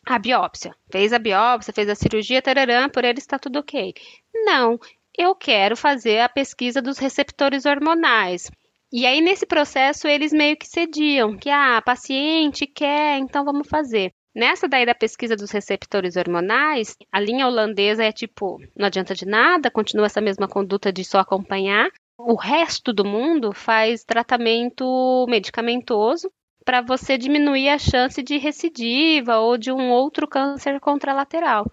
a 0.07 0.19
biópsia. 0.19 0.75
Fez 0.93 1.11
a 1.15 1.19
biópsia, 1.19 1.73
fez 1.73 1.89
a 1.89 1.95
cirurgia, 1.95 2.43
tararã, 2.43 2.91
por 2.91 3.03
eles 3.03 3.25
está 3.25 3.39
tudo 3.39 3.61
ok. 3.61 3.95
Não, 4.35 4.79
eu 5.17 5.35
quero 5.35 5.75
fazer 5.75 6.21
a 6.21 6.29
pesquisa 6.29 6.83
dos 6.83 6.99
receptores 6.99 7.65
hormonais. 7.65 8.51
E 8.91 9.05
aí, 9.05 9.21
nesse 9.21 9.45
processo, 9.45 10.09
eles 10.09 10.33
meio 10.33 10.57
que 10.57 10.67
cediam, 10.67 11.37
que 11.37 11.51
ah, 11.51 11.77
a 11.77 11.83
paciente 11.83 12.67
quer, 12.67 13.19
então 13.19 13.45
vamos 13.45 13.69
fazer. 13.69 14.13
Nessa 14.35 14.69
daí 14.69 14.87
da 14.87 14.95
pesquisa 14.95 15.37
dos 15.37 15.51
receptores 15.51 16.17
hormonais, 16.17 16.97
a 17.13 17.21
linha 17.21 17.47
holandesa 17.47 18.05
é 18.05 18.13
tipo, 18.13 18.59
não 18.77 18.87
adianta 18.87 19.15
de 19.15 19.27
nada, 19.27 19.71
continua 19.71 20.07
essa 20.07 20.21
mesma 20.21 20.49
conduta 20.49 20.93
de 20.93 21.05
só 21.05 21.19
acompanhar. 21.19 21.91
O 22.17 22.35
resto 22.35 22.93
do 22.93 23.05
mundo 23.05 23.53
faz 23.53 24.05
tratamento 24.05 25.27
medicamentoso 25.29 26.31
para 26.65 26.81
você 26.81 27.19
diminuir 27.19 27.69
a 27.69 27.79
chance 27.79 28.23
de 28.23 28.39
recidiva 28.39 29.39
ou 29.39 29.59
de 29.59 29.73
um 29.73 29.91
outro 29.91 30.29
câncer 30.29 30.79
contralateral, 30.81 31.65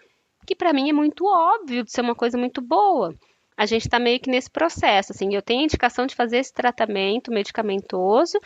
que 0.46 0.56
para 0.56 0.74
mim 0.74 0.90
é 0.90 0.94
muito 0.94 1.26
óbvio 1.26 1.84
de 1.84 1.92
ser 1.92 2.02
uma 2.02 2.16
coisa 2.16 2.38
muito 2.38 2.62
boa. 2.62 3.14
A 3.58 3.66
gente 3.66 3.84
está 3.84 3.98
meio 4.00 4.20
que 4.20 4.30
nesse 4.30 4.50
processo, 4.50 5.14
assim, 5.14 5.34
eu 5.34 5.42
tenho 5.42 5.64
indicação 5.64 6.06
de 6.06 6.14
fazer 6.14 6.40
esse 6.40 6.54
tratamento 6.54 7.32
medicamentoso, 7.32 8.38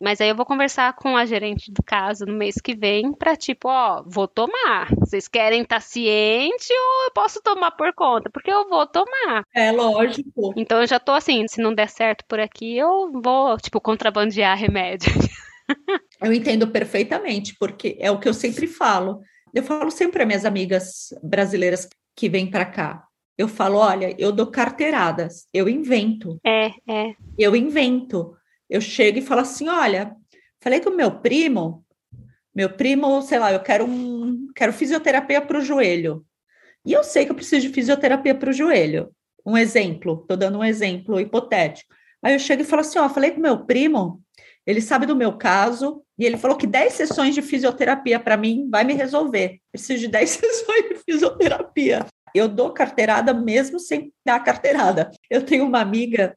mas 0.00 0.20
aí 0.20 0.28
eu 0.28 0.36
vou 0.36 0.44
conversar 0.44 0.94
com 0.94 1.16
a 1.16 1.24
gerente 1.24 1.72
do 1.72 1.82
caso 1.82 2.26
no 2.26 2.34
mês 2.34 2.56
que 2.62 2.76
vem 2.76 3.12
para 3.12 3.34
tipo, 3.34 3.68
ó, 3.68 4.02
vou 4.06 4.28
tomar. 4.28 4.88
Vocês 4.98 5.26
querem 5.26 5.62
estar 5.62 5.76
tá 5.76 5.80
ciente 5.80 6.70
ou 6.70 7.04
eu 7.04 7.12
posso 7.14 7.40
tomar 7.42 7.70
por 7.72 7.94
conta? 7.94 8.28
Porque 8.30 8.52
eu 8.52 8.68
vou 8.68 8.86
tomar. 8.86 9.42
É 9.54 9.72
lógico. 9.72 10.52
Então 10.54 10.80
eu 10.82 10.86
já 10.86 11.00
tô 11.00 11.12
assim, 11.12 11.48
se 11.48 11.62
não 11.62 11.74
der 11.74 11.88
certo 11.88 12.24
por 12.28 12.38
aqui, 12.38 12.76
eu 12.76 13.10
vou, 13.22 13.56
tipo, 13.56 13.80
contrabandear 13.80 14.58
remédio. 14.58 15.10
eu 16.22 16.32
entendo 16.32 16.68
perfeitamente, 16.68 17.56
porque 17.58 17.96
é 17.98 18.10
o 18.10 18.18
que 18.18 18.28
eu 18.28 18.34
sempre 18.34 18.66
falo. 18.66 19.20
Eu 19.54 19.62
falo 19.62 19.90
sempre 19.90 20.12
para 20.14 20.26
minhas 20.26 20.44
amigas 20.44 21.08
brasileiras 21.22 21.88
que 22.14 22.28
vêm 22.28 22.50
para 22.50 22.66
cá 22.66 23.07
eu 23.38 23.46
falo, 23.46 23.78
olha, 23.78 24.12
eu 24.18 24.32
dou 24.32 24.48
carteiradas, 24.48 25.46
eu 25.54 25.68
invento. 25.68 26.40
É, 26.44 26.72
é. 26.88 27.14
Eu 27.38 27.54
invento. 27.54 28.36
Eu 28.68 28.80
chego 28.80 29.18
e 29.18 29.22
falo 29.22 29.42
assim, 29.42 29.68
olha, 29.68 30.14
falei 30.60 30.80
com 30.80 30.90
o 30.90 30.96
meu 30.96 31.20
primo, 31.20 31.86
meu 32.52 32.68
primo, 32.68 33.22
sei 33.22 33.38
lá, 33.38 33.52
eu 33.52 33.60
quero 33.60 33.86
um, 33.86 34.48
quero 34.54 34.72
fisioterapia 34.72 35.40
para 35.40 35.58
o 35.58 35.64
joelho. 35.64 36.26
E 36.84 36.92
eu 36.92 37.04
sei 37.04 37.24
que 37.24 37.30
eu 37.30 37.36
preciso 37.36 37.68
de 37.68 37.72
fisioterapia 37.72 38.34
para 38.34 38.50
o 38.50 38.52
joelho. 38.52 39.10
Um 39.46 39.56
exemplo, 39.56 40.18
estou 40.22 40.36
dando 40.36 40.58
um 40.58 40.64
exemplo 40.64 41.20
hipotético. 41.20 41.94
Aí 42.20 42.34
eu 42.34 42.38
chego 42.40 42.62
e 42.62 42.64
falo 42.64 42.80
assim, 42.80 42.98
ó, 42.98 43.08
falei 43.08 43.30
com 43.30 43.40
meu 43.40 43.64
primo, 43.64 44.20
ele 44.68 44.82
sabe 44.82 45.06
do 45.06 45.16
meu 45.16 45.32
caso, 45.32 46.02
e 46.18 46.26
ele 46.26 46.36
falou 46.36 46.54
que 46.54 46.66
10 46.66 46.92
sessões 46.92 47.34
de 47.34 47.40
fisioterapia 47.40 48.20
para 48.20 48.36
mim 48.36 48.68
vai 48.70 48.84
me 48.84 48.92
resolver. 48.92 49.60
Preciso 49.72 50.00
de 50.00 50.08
10 50.08 50.28
sessões 50.28 50.82
de 50.90 50.94
fisioterapia. 51.08 52.04
Eu 52.34 52.46
dou 52.46 52.70
carteirada 52.74 53.32
mesmo 53.32 53.80
sem 53.80 54.12
dar 54.26 54.38
carteirada. 54.40 55.10
Eu 55.30 55.42
tenho 55.42 55.64
uma 55.64 55.80
amiga, 55.80 56.36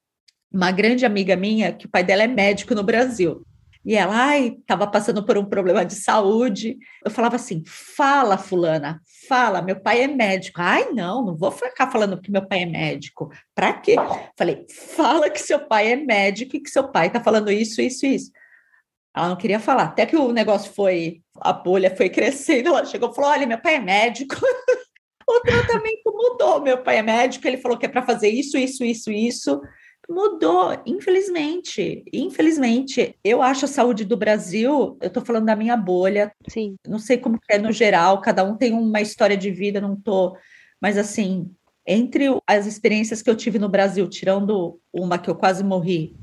uma 0.49 0.71
grande 0.71 1.05
amiga 1.05 1.35
minha, 1.35 1.73
que 1.73 1.87
o 1.87 1.89
pai 1.89 2.05
dela 2.05 2.23
é 2.23 2.27
médico 2.27 2.73
no 2.73 2.83
Brasil. 2.83 3.45
E 3.83 3.95
ela, 3.95 4.15
ai, 4.15 4.57
estava 4.59 4.85
passando 4.85 5.25
por 5.25 5.37
um 5.37 5.45
problema 5.45 5.83
de 5.83 5.95
saúde. 5.95 6.77
Eu 7.03 7.09
falava 7.09 7.35
assim: 7.35 7.63
fala, 7.65 8.37
Fulana, 8.37 9.01
fala, 9.27 9.61
meu 9.61 9.79
pai 9.79 10.03
é 10.03 10.07
médico. 10.07 10.61
Ai, 10.61 10.91
não, 10.91 11.25
não 11.25 11.35
vou 11.35 11.51
ficar 11.51 11.89
falando 11.89 12.21
que 12.21 12.31
meu 12.31 12.47
pai 12.47 12.61
é 12.61 12.65
médico. 12.65 13.31
Para 13.55 13.73
quê? 13.73 13.95
Falei: 14.37 14.65
fala 14.95 15.29
que 15.29 15.39
seu 15.39 15.59
pai 15.67 15.91
é 15.91 15.95
médico 15.95 16.55
e 16.55 16.59
que 16.59 16.69
seu 16.69 16.87
pai 16.89 17.07
está 17.07 17.19
falando 17.23 17.51
isso, 17.51 17.81
isso, 17.81 18.05
isso. 18.05 18.31
Ela 19.15 19.29
não 19.29 19.35
queria 19.35 19.59
falar. 19.59 19.83
Até 19.83 20.05
que 20.05 20.15
o 20.15 20.31
negócio 20.31 20.71
foi, 20.73 21.21
a 21.39 21.51
bolha 21.51 21.95
foi 21.95 22.09
crescendo, 22.09 22.69
ela 22.69 22.85
chegou 22.85 23.11
e 23.11 23.15
falou: 23.15 23.31
olha, 23.31 23.47
meu 23.47 23.59
pai 23.59 23.75
é 23.75 23.79
médico. 23.79 24.35
o 25.27 25.39
tratamento 25.41 26.13
mudou. 26.13 26.61
Meu 26.61 26.77
pai 26.83 26.97
é 26.97 27.01
médico, 27.01 27.47
ele 27.47 27.57
falou 27.57 27.77
que 27.77 27.87
é 27.87 27.89
para 27.89 28.03
fazer 28.03 28.29
isso, 28.29 28.57
isso, 28.57 28.83
isso, 28.83 29.11
isso. 29.11 29.61
Mudou, 30.09 30.81
infelizmente. 30.85 32.03
Infelizmente, 32.11 33.15
eu 33.23 33.41
acho 33.41 33.65
a 33.65 33.67
saúde 33.67 34.03
do 34.03 34.17
Brasil, 34.17 34.97
eu 35.01 35.07
estou 35.07 35.23
falando 35.23 35.45
da 35.45 35.55
minha 35.55 35.77
bolha. 35.77 36.31
Sim. 36.49 36.75
Não 36.87 36.99
sei 36.99 37.17
como 37.17 37.39
é 37.49 37.57
no 37.57 37.71
geral, 37.71 38.21
cada 38.21 38.43
um 38.43 38.57
tem 38.57 38.73
uma 38.73 39.01
história 39.01 39.37
de 39.37 39.51
vida, 39.51 39.79
não 39.79 39.95
tô, 39.95 40.35
mas 40.81 40.97
assim, 40.97 41.49
entre 41.85 42.25
as 42.47 42.65
experiências 42.65 43.21
que 43.21 43.29
eu 43.29 43.35
tive 43.35 43.59
no 43.59 43.69
Brasil, 43.69 44.07
tirando 44.07 44.79
uma 44.91 45.17
que 45.17 45.29
eu 45.29 45.35
quase 45.35 45.63
morri, 45.63 46.15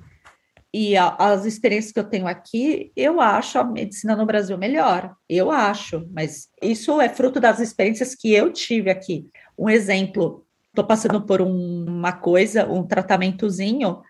e 0.72 0.96
a, 0.96 1.14
as 1.18 1.46
experiências 1.46 1.92
que 1.92 1.98
eu 1.98 2.04
tenho 2.04 2.26
aqui, 2.26 2.92
eu 2.94 3.20
acho 3.20 3.58
a 3.58 3.64
medicina 3.64 4.14
no 4.14 4.26
Brasil 4.26 4.58
melhor. 4.58 5.14
Eu 5.28 5.50
acho, 5.50 6.06
mas 6.12 6.48
isso 6.62 7.00
é 7.00 7.08
fruto 7.08 7.40
das 7.40 7.58
experiências 7.58 8.14
que 8.14 8.32
eu 8.32 8.52
tive 8.52 8.90
aqui. 8.90 9.26
Um 9.58 9.68
exemplo, 9.68 10.46
estou 10.78 10.86
passando 10.86 11.20
por 11.20 11.42
um, 11.42 11.84
uma 11.88 12.12
coisa, 12.12 12.66
um 12.66 12.86
tratamentozinho, 12.86 14.00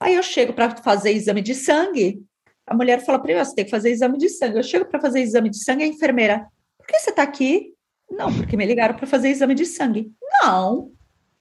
aí 0.00 0.16
eu 0.16 0.22
chego 0.22 0.52
para 0.52 0.76
fazer 0.76 1.12
exame 1.12 1.40
de 1.40 1.54
sangue, 1.54 2.20
a 2.66 2.74
mulher 2.74 3.04
fala 3.04 3.20
para 3.20 3.32
mim, 3.32 3.44
você 3.44 3.54
tem 3.54 3.64
que 3.64 3.70
fazer 3.70 3.90
exame 3.90 4.18
de 4.18 4.28
sangue. 4.28 4.58
Eu 4.58 4.62
chego 4.64 4.84
para 4.86 5.00
fazer 5.00 5.20
exame 5.20 5.48
de 5.48 5.62
sangue, 5.62 5.84
a 5.84 5.86
enfermeira, 5.86 6.48
por 6.76 6.86
que 6.86 6.98
você 6.98 7.10
está 7.10 7.22
aqui? 7.22 7.72
Não, 8.10 8.34
porque 8.34 8.56
me 8.56 8.66
ligaram 8.66 8.96
para 8.96 9.06
fazer 9.06 9.28
exame 9.28 9.54
de 9.54 9.64
sangue. 9.64 10.12
Não, 10.42 10.90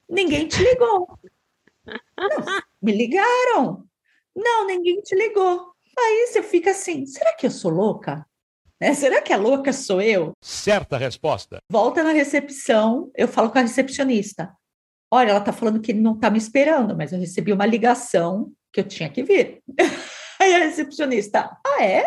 ninguém 0.08 0.48
te 0.48 0.62
ligou. 0.64 1.20
Não, 1.86 2.62
me 2.82 2.92
ligaram. 2.92 3.84
Não, 4.36 4.68
ninguém 4.68 5.02
te 5.02 5.16
ligou. 5.16 5.72
Aí 5.98 6.28
você 6.28 6.44
fica 6.44 6.72
assim: 6.72 7.06
será 7.06 7.34
que 7.34 7.46
eu 7.46 7.52
sou 7.52 7.72
louca? 7.72 8.26
Né? 8.82 8.94
Será 8.94 9.22
que 9.22 9.32
a 9.32 9.38
louca 9.38 9.72
sou 9.72 10.02
eu? 10.02 10.34
Certa 10.42 10.98
resposta. 10.98 11.60
Volta 11.70 12.04
na 12.04 12.12
recepção, 12.12 13.12
eu 13.16 13.28
falo 13.28 13.50
com 13.50 13.60
a 13.60 13.62
recepcionista. 13.62 14.52
Olha, 15.16 15.30
ela 15.30 15.40
está 15.40 15.54
falando 15.54 15.80
que 15.80 15.94
não 15.94 16.14
está 16.16 16.30
me 16.30 16.38
esperando, 16.38 16.94
mas 16.94 17.14
eu 17.14 17.20
recebi 17.20 17.54
uma 17.54 17.66
ligação 17.66 18.52
que 18.74 18.82
eu 18.82 18.84
tinha 18.84 19.10
que 19.10 19.24
vir. 19.24 19.64
Aí 20.38 20.54
a 20.54 20.66
recepcionista, 20.66 21.58
ah, 21.66 21.82
é? 21.82 22.04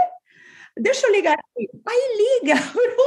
Deixa 0.79 1.07
eu 1.07 1.13
ligar 1.13 1.33
aqui. 1.33 1.71
Aí 1.89 2.41
liga 2.43 2.55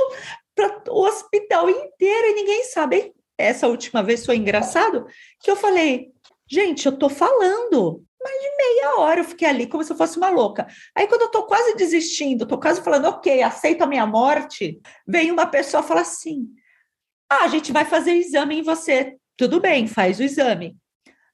para 0.56 0.92
o 0.92 1.06
hospital 1.06 1.70
inteiro 1.70 2.28
e 2.30 2.34
ninguém 2.34 2.64
sabe. 2.64 3.14
Essa 3.38 3.68
última 3.68 4.02
vez 4.02 4.26
foi 4.26 4.38
engraçado 4.38 5.06
que 5.40 5.52
eu 5.52 5.56
falei, 5.56 6.12
gente, 6.50 6.88
eu 6.88 6.94
estou 6.94 7.08
falando 7.10 8.04
mais 8.24 8.42
de 8.42 8.56
meia 8.58 8.96
hora 8.98 9.20
eu 9.20 9.26
fiquei 9.26 9.48
ali 9.48 9.68
como 9.68 9.84
se 9.84 9.92
eu 9.94 9.98
fosse 9.98 10.18
uma 10.18 10.32
louca. 10.32 10.66
Aí, 10.96 11.06
quando 11.06 11.22
eu 11.22 11.28
estou 11.28 11.44
quase 11.44 11.76
desistindo, 11.76 12.44
estou 12.44 12.60
quase 12.60 12.82
falando, 12.82 13.06
ok, 13.06 13.44
aceito 13.44 13.84
a 13.84 13.88
minha 13.88 14.08
morte, 14.08 14.82
vem 15.08 15.32
uma 15.32 15.46
pessoa 15.46 15.84
e 15.84 15.88
fala 15.88 16.02
assim: 16.02 16.48
ah, 17.30 17.44
a 17.44 17.48
gente 17.48 17.72
vai 17.72 17.86
fazer 17.86 18.14
exame 18.14 18.60
em 18.60 18.64
você. 18.64 19.16
Tudo 19.42 19.60
bem, 19.60 19.88
faz 19.88 20.20
o 20.20 20.24
exame. 20.24 20.78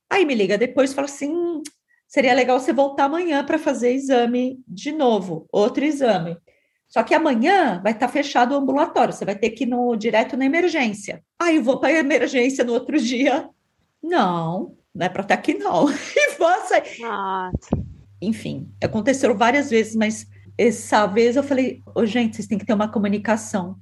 Aí 0.10 0.24
me 0.24 0.34
liga 0.34 0.58
depois 0.58 0.94
e 0.94 0.96
fala 0.96 1.08
assim: 1.08 1.30
hum, 1.30 1.62
seria 2.08 2.34
legal 2.34 2.58
você 2.58 2.72
voltar 2.72 3.04
amanhã 3.04 3.44
para 3.44 3.60
fazer 3.60 3.92
exame 3.92 4.64
de 4.66 4.94
novo, 4.94 5.46
outro 5.52 5.84
exame. 5.84 6.38
Só 6.88 7.04
que 7.04 7.14
amanhã 7.14 7.82
vai 7.84 7.92
estar 7.92 8.08
tá 8.08 8.14
fechado 8.14 8.54
o 8.54 8.56
ambulatório, 8.56 9.14
você 9.14 9.26
vai 9.26 9.36
ter 9.36 9.50
que 9.50 9.66
ir 9.66 9.68
no, 9.68 9.94
direto 9.98 10.38
na 10.38 10.46
emergência. 10.46 11.22
Aí 11.38 11.58
eu 11.58 11.64
vou 11.64 11.82
para 11.82 11.90
a 11.90 12.00
emergência 12.00 12.64
no 12.64 12.72
outro 12.72 12.98
dia. 12.98 13.50
Não, 14.02 14.78
não 14.96 15.06
é 15.06 15.10
para 15.10 15.24
estar 15.24 15.34
aqui, 15.34 15.56
não. 15.56 15.88
E 16.16 16.38
você. 16.38 16.82
Enfim, 18.22 18.72
aconteceu 18.82 19.36
várias 19.36 19.70
vezes, 19.70 19.98
mas 19.98 20.26
essa 20.58 21.06
vez 21.08 21.36
eu 21.36 21.44
falei, 21.44 21.84
oh, 21.94 22.06
gente, 22.06 22.38
vocês 22.38 22.48
têm 22.48 22.58
que 22.58 22.66
ter 22.66 22.74
uma 22.74 22.90
comunicação. 22.90 23.78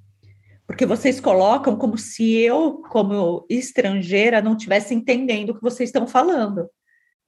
Porque 0.67 0.85
vocês 0.85 1.19
colocam 1.19 1.75
como 1.75 1.97
se 1.97 2.33
eu, 2.33 2.81
como 2.89 3.45
estrangeira, 3.49 4.41
não 4.41 4.53
estivesse 4.53 4.93
entendendo 4.93 5.51
o 5.51 5.55
que 5.55 5.61
vocês 5.61 5.89
estão 5.89 6.07
falando. 6.07 6.69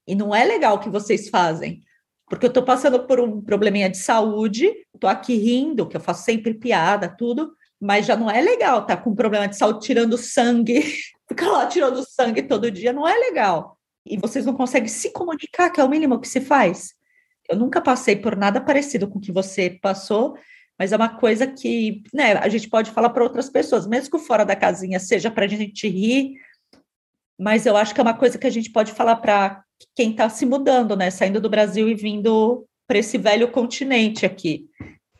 E 0.07 0.15
não 0.15 0.33
é 0.33 0.43
legal 0.43 0.75
o 0.75 0.79
que 0.79 0.89
vocês 0.89 1.29
fazem. 1.29 1.81
Porque 2.29 2.45
eu 2.45 2.49
estou 2.49 2.63
passando 2.63 3.05
por 3.05 3.19
um 3.19 3.41
probleminha 3.41 3.89
de 3.89 3.97
saúde, 3.97 4.73
estou 4.93 5.09
aqui 5.09 5.35
rindo, 5.35 5.87
que 5.87 5.95
eu 5.95 6.01
faço 6.01 6.25
sempre 6.25 6.53
piada, 6.53 7.07
tudo, 7.07 7.53
mas 7.79 8.05
já 8.05 8.15
não 8.15 8.29
é 8.29 8.41
legal 8.41 8.85
tá 8.85 8.97
com 8.97 9.11
um 9.11 9.15
problema 9.15 9.47
de 9.47 9.55
saúde 9.55 9.85
tirando 9.85 10.17
sangue, 10.17 10.81
ficar 11.29 11.49
lá 11.49 11.67
tirando 11.67 12.03
sangue 12.09 12.41
todo 12.41 12.71
dia, 12.71 12.91
não 12.91 13.07
é 13.07 13.15
legal 13.15 13.77
e 14.09 14.17
vocês 14.17 14.45
não 14.45 14.53
conseguem 14.53 14.87
se 14.87 15.11
comunicar, 15.11 15.69
que 15.69 15.79
é 15.79 15.83
o 15.83 15.89
mínimo 15.89 16.19
que 16.19 16.27
se 16.27 16.39
faz. 16.41 16.93
Eu 17.49 17.57
nunca 17.57 17.81
passei 17.81 18.15
por 18.15 18.35
nada 18.35 18.61
parecido 18.61 19.07
com 19.07 19.19
o 19.19 19.21
que 19.21 19.31
você 19.31 19.77
passou, 19.81 20.37
mas 20.77 20.91
é 20.91 20.95
uma 20.95 21.09
coisa 21.09 21.47
que 21.47 22.03
né, 22.13 22.33
a 22.33 22.47
gente 22.49 22.69
pode 22.69 22.91
falar 22.91 23.09
para 23.09 23.23
outras 23.23 23.49
pessoas, 23.49 23.87
mesmo 23.87 24.17
que 24.17 24.25
fora 24.25 24.45
da 24.45 24.55
casinha 24.55 24.99
seja 24.99 25.31
para 25.31 25.45
a 25.45 25.47
gente 25.47 25.87
rir, 25.87 26.35
mas 27.39 27.65
eu 27.65 27.75
acho 27.75 27.93
que 27.93 27.99
é 27.99 28.03
uma 28.03 28.17
coisa 28.17 28.37
que 28.37 28.47
a 28.47 28.51
gente 28.51 28.71
pode 28.71 28.91
falar 28.91 29.17
para 29.17 29.63
quem 29.95 30.11
está 30.11 30.29
se 30.29 30.45
mudando, 30.45 30.95
né, 30.95 31.09
saindo 31.09 31.41
do 31.41 31.49
Brasil 31.49 31.87
e 31.87 31.95
vindo 31.95 32.65
para 32.87 32.97
esse 32.99 33.17
velho 33.17 33.51
continente 33.51 34.25
aqui. 34.25 34.65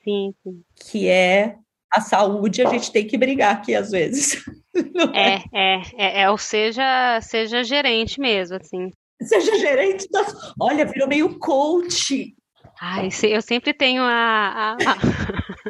Sim, 0.03 0.33
sim. 0.41 0.61
Que 0.75 1.07
é 1.07 1.55
a 1.91 2.01
saúde, 2.01 2.61
a 2.61 2.69
gente 2.69 2.91
tem 2.91 3.05
que 3.05 3.17
brigar 3.17 3.55
aqui 3.55 3.75
às 3.75 3.91
vezes. 3.91 4.43
É, 5.15 5.41
é, 5.51 5.81
é, 5.97 6.21
é, 6.21 6.29
ou 6.29 6.37
seja, 6.37 7.19
seja 7.21 7.63
gerente 7.63 8.19
mesmo, 8.19 8.57
assim. 8.57 8.91
Seja 9.19 9.57
gerente 9.57 10.07
das. 10.11 10.53
Olha, 10.59 10.85
virou 10.85 11.07
meio 11.07 11.39
coach. 11.39 12.35
Ai, 12.79 13.09
eu 13.23 13.41
sempre 13.41 13.73
tenho 13.73 14.03
a, 14.03 14.75
a... 14.75 14.77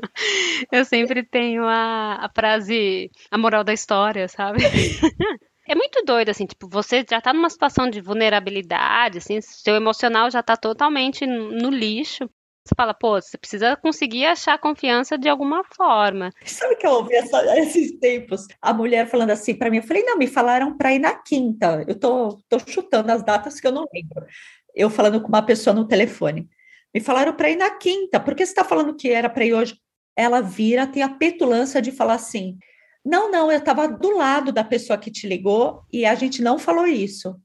eu 0.71 0.85
sempre 0.85 1.23
tenho 1.23 1.63
a, 1.65 2.25
a 2.25 2.29
frase, 2.33 3.11
a 3.31 3.37
moral 3.37 3.63
da 3.63 3.73
história, 3.73 4.27
sabe? 4.27 4.59
É 5.69 5.75
muito 5.75 6.01
doido, 6.05 6.29
assim, 6.29 6.45
tipo, 6.45 6.69
você 6.69 7.03
já 7.09 7.19
tá 7.19 7.33
numa 7.33 7.49
situação 7.49 7.89
de 7.89 7.99
vulnerabilidade, 7.99 9.17
assim, 9.17 9.41
seu 9.41 9.75
emocional 9.75 10.31
já 10.31 10.41
tá 10.41 10.55
totalmente 10.55 11.25
no 11.25 11.69
lixo. 11.69 12.29
Você 12.63 12.75
fala, 12.75 12.93
pô, 12.93 13.21
você 13.21 13.37
precisa 13.37 13.75
conseguir 13.77 14.25
achar 14.25 14.57
confiança 14.59 15.17
de 15.17 15.27
alguma 15.27 15.63
forma. 15.63 16.31
Sabe 16.45 16.75
que 16.75 16.85
eu 16.85 16.91
ouvi 16.91 17.15
essa, 17.15 17.41
esses 17.59 17.97
tempos? 17.99 18.45
A 18.61 18.73
mulher 18.73 19.07
falando 19.07 19.31
assim 19.31 19.55
para 19.55 19.69
mim, 19.69 19.77
eu 19.77 19.83
falei, 19.83 20.03
não, 20.03 20.17
me 20.17 20.27
falaram 20.27 20.75
para 20.77 20.93
ir 20.93 20.99
na 20.99 21.15
quinta. 21.15 21.83
Eu 21.87 21.97
tô, 21.99 22.37
tô 22.49 22.59
chutando 22.59 23.11
as 23.11 23.23
datas 23.23 23.59
que 23.59 23.67
eu 23.67 23.71
não 23.71 23.85
lembro. 23.93 24.25
Eu 24.73 24.89
falando 24.89 25.21
com 25.21 25.27
uma 25.27 25.45
pessoa 25.45 25.73
no 25.73 25.87
telefone. 25.87 26.47
Me 26.93 27.01
falaram 27.01 27.33
para 27.33 27.49
ir 27.49 27.55
na 27.55 27.69
quinta, 27.71 28.19
por 28.19 28.35
que 28.35 28.45
você 28.45 28.51
está 28.51 28.63
falando 28.63 28.95
que 28.95 29.09
era 29.09 29.29
para 29.29 29.45
ir 29.45 29.53
hoje? 29.53 29.77
Ela 30.17 30.41
vira, 30.41 30.87
tem 30.87 31.03
a 31.03 31.09
petulância 31.09 31.81
de 31.81 31.91
falar 31.91 32.15
assim: 32.15 32.57
não, 33.05 33.31
não, 33.31 33.51
eu 33.51 33.59
estava 33.59 33.87
do 33.87 34.17
lado 34.17 34.51
da 34.51 34.63
pessoa 34.63 34.97
que 34.97 35.11
te 35.11 35.27
ligou 35.27 35.83
e 35.93 36.05
a 36.05 36.15
gente 36.15 36.41
não 36.41 36.57
falou 36.57 36.87
isso. 36.87 37.39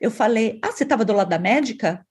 Eu 0.00 0.10
falei: 0.10 0.58
Ah, 0.62 0.72
você 0.72 0.82
estava 0.82 1.04
do 1.04 1.12
lado 1.12 1.28
da 1.28 1.38
médica? 1.38 2.04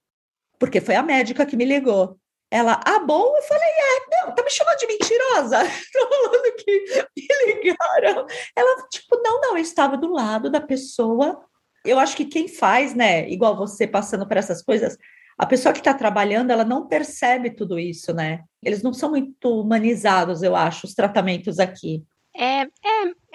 Porque 0.57 0.81
foi 0.81 0.95
a 0.95 1.03
médica 1.03 1.45
que 1.45 1.55
me 1.55 1.65
ligou. 1.65 2.17
Ela, 2.49 2.79
ah, 2.85 2.99
bom? 2.99 3.35
Eu 3.35 3.43
falei, 3.43 3.67
é, 3.67 4.25
não, 4.25 4.33
tá 4.33 4.41
me 4.41 4.49
chamando 4.49 4.77
de 4.77 4.87
mentirosa? 4.87 5.57
Tô 5.91 6.09
falando 6.09 6.55
que 6.55 7.07
me 7.17 7.61
ligaram. 7.61 8.25
Ela, 8.55 8.87
tipo, 8.89 9.21
não, 9.21 9.41
não, 9.41 9.57
eu 9.57 9.61
estava 9.61 9.97
do 9.97 10.11
lado 10.11 10.49
da 10.49 10.61
pessoa. 10.61 11.43
Eu 11.83 11.99
acho 11.99 12.15
que 12.15 12.25
quem 12.25 12.47
faz, 12.47 12.93
né, 12.93 13.29
igual 13.29 13.55
você 13.55 13.85
passando 13.85 14.25
por 14.25 14.37
essas 14.37 14.61
coisas, 14.63 14.97
a 15.37 15.45
pessoa 15.45 15.73
que 15.73 15.79
está 15.79 15.93
trabalhando, 15.93 16.51
ela 16.51 16.63
não 16.63 16.87
percebe 16.87 17.51
tudo 17.51 17.77
isso, 17.77 18.13
né? 18.13 18.43
Eles 18.67 18.83
não 18.83 18.91
são 18.91 19.11
muito 19.11 19.61
humanizados, 19.61 20.43
eu 20.43 20.53
acho, 20.53 20.85
os 20.85 20.93
tratamentos 20.93 21.57
aqui. 21.57 22.03
É, 22.35 22.63
é, 22.63 22.67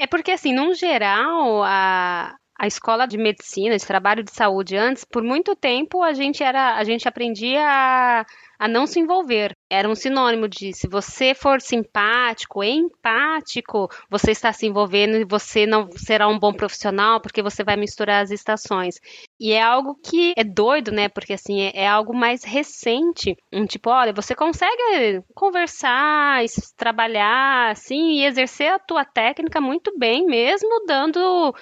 é 0.01 0.07
porque, 0.07 0.31
assim, 0.31 0.53
num 0.53 0.75
geral, 0.75 1.63
a, 1.65 2.37
a 2.59 2.67
escola 2.67 3.07
de 3.07 3.17
medicina, 3.17 3.79
de 3.79 3.87
trabalho 3.87 4.23
de 4.23 4.31
saúde 4.31 4.77
antes, 4.77 5.05
por 5.05 5.23
muito 5.23 5.57
tempo 5.57 6.03
a 6.03 6.13
gente 6.13 6.43
era, 6.43 6.77
a 6.77 6.85
gente 6.85 7.09
aprendia 7.09 7.63
a 7.67 8.27
a 8.63 8.69
não 8.69 8.87
se 8.87 9.01
envolver. 9.01 9.57
Era 9.69 9.89
um 9.89 9.95
sinônimo 9.97 10.47
de 10.47 10.73
se 10.73 10.87
você 10.87 11.35
for 11.35 11.61
simpático, 11.61 12.63
empático, 12.63 13.89
você 14.09 14.31
está 14.31 14.53
se 14.53 14.67
envolvendo 14.67 15.17
e 15.17 15.25
você 15.25 15.67
não 15.67 15.91
será 15.91 16.29
um 16.29 16.39
bom 16.39 16.53
profissional 16.53 17.21
porque 17.21 17.43
você 17.43 17.65
vai 17.65 17.75
misturar 17.75 18.23
as 18.23 18.31
estações. 18.31 19.01
E 19.41 19.51
é 19.51 19.61
algo 19.61 19.97
que 19.97 20.33
é 20.37 20.45
doido, 20.45 20.93
né? 20.93 21.09
Porque 21.09 21.33
assim, 21.33 21.61
é, 21.61 21.73
é 21.75 21.89
algo 21.89 22.15
mais 22.15 22.45
recente. 22.45 23.37
Um 23.53 23.67
tipo, 23.67 23.91
olha, 23.91 24.13
você 24.13 24.33
consegue 24.33 25.25
conversar, 25.35 26.45
trabalhar 26.77 27.73
assim 27.73 28.21
e 28.21 28.25
exercer 28.25 28.73
a 28.73 28.79
tua 28.79 29.05
técnica 29.05 29.61
muito 29.61 29.93
bem, 29.99 30.25
mesmo 30.25 30.85
dando 30.87 31.53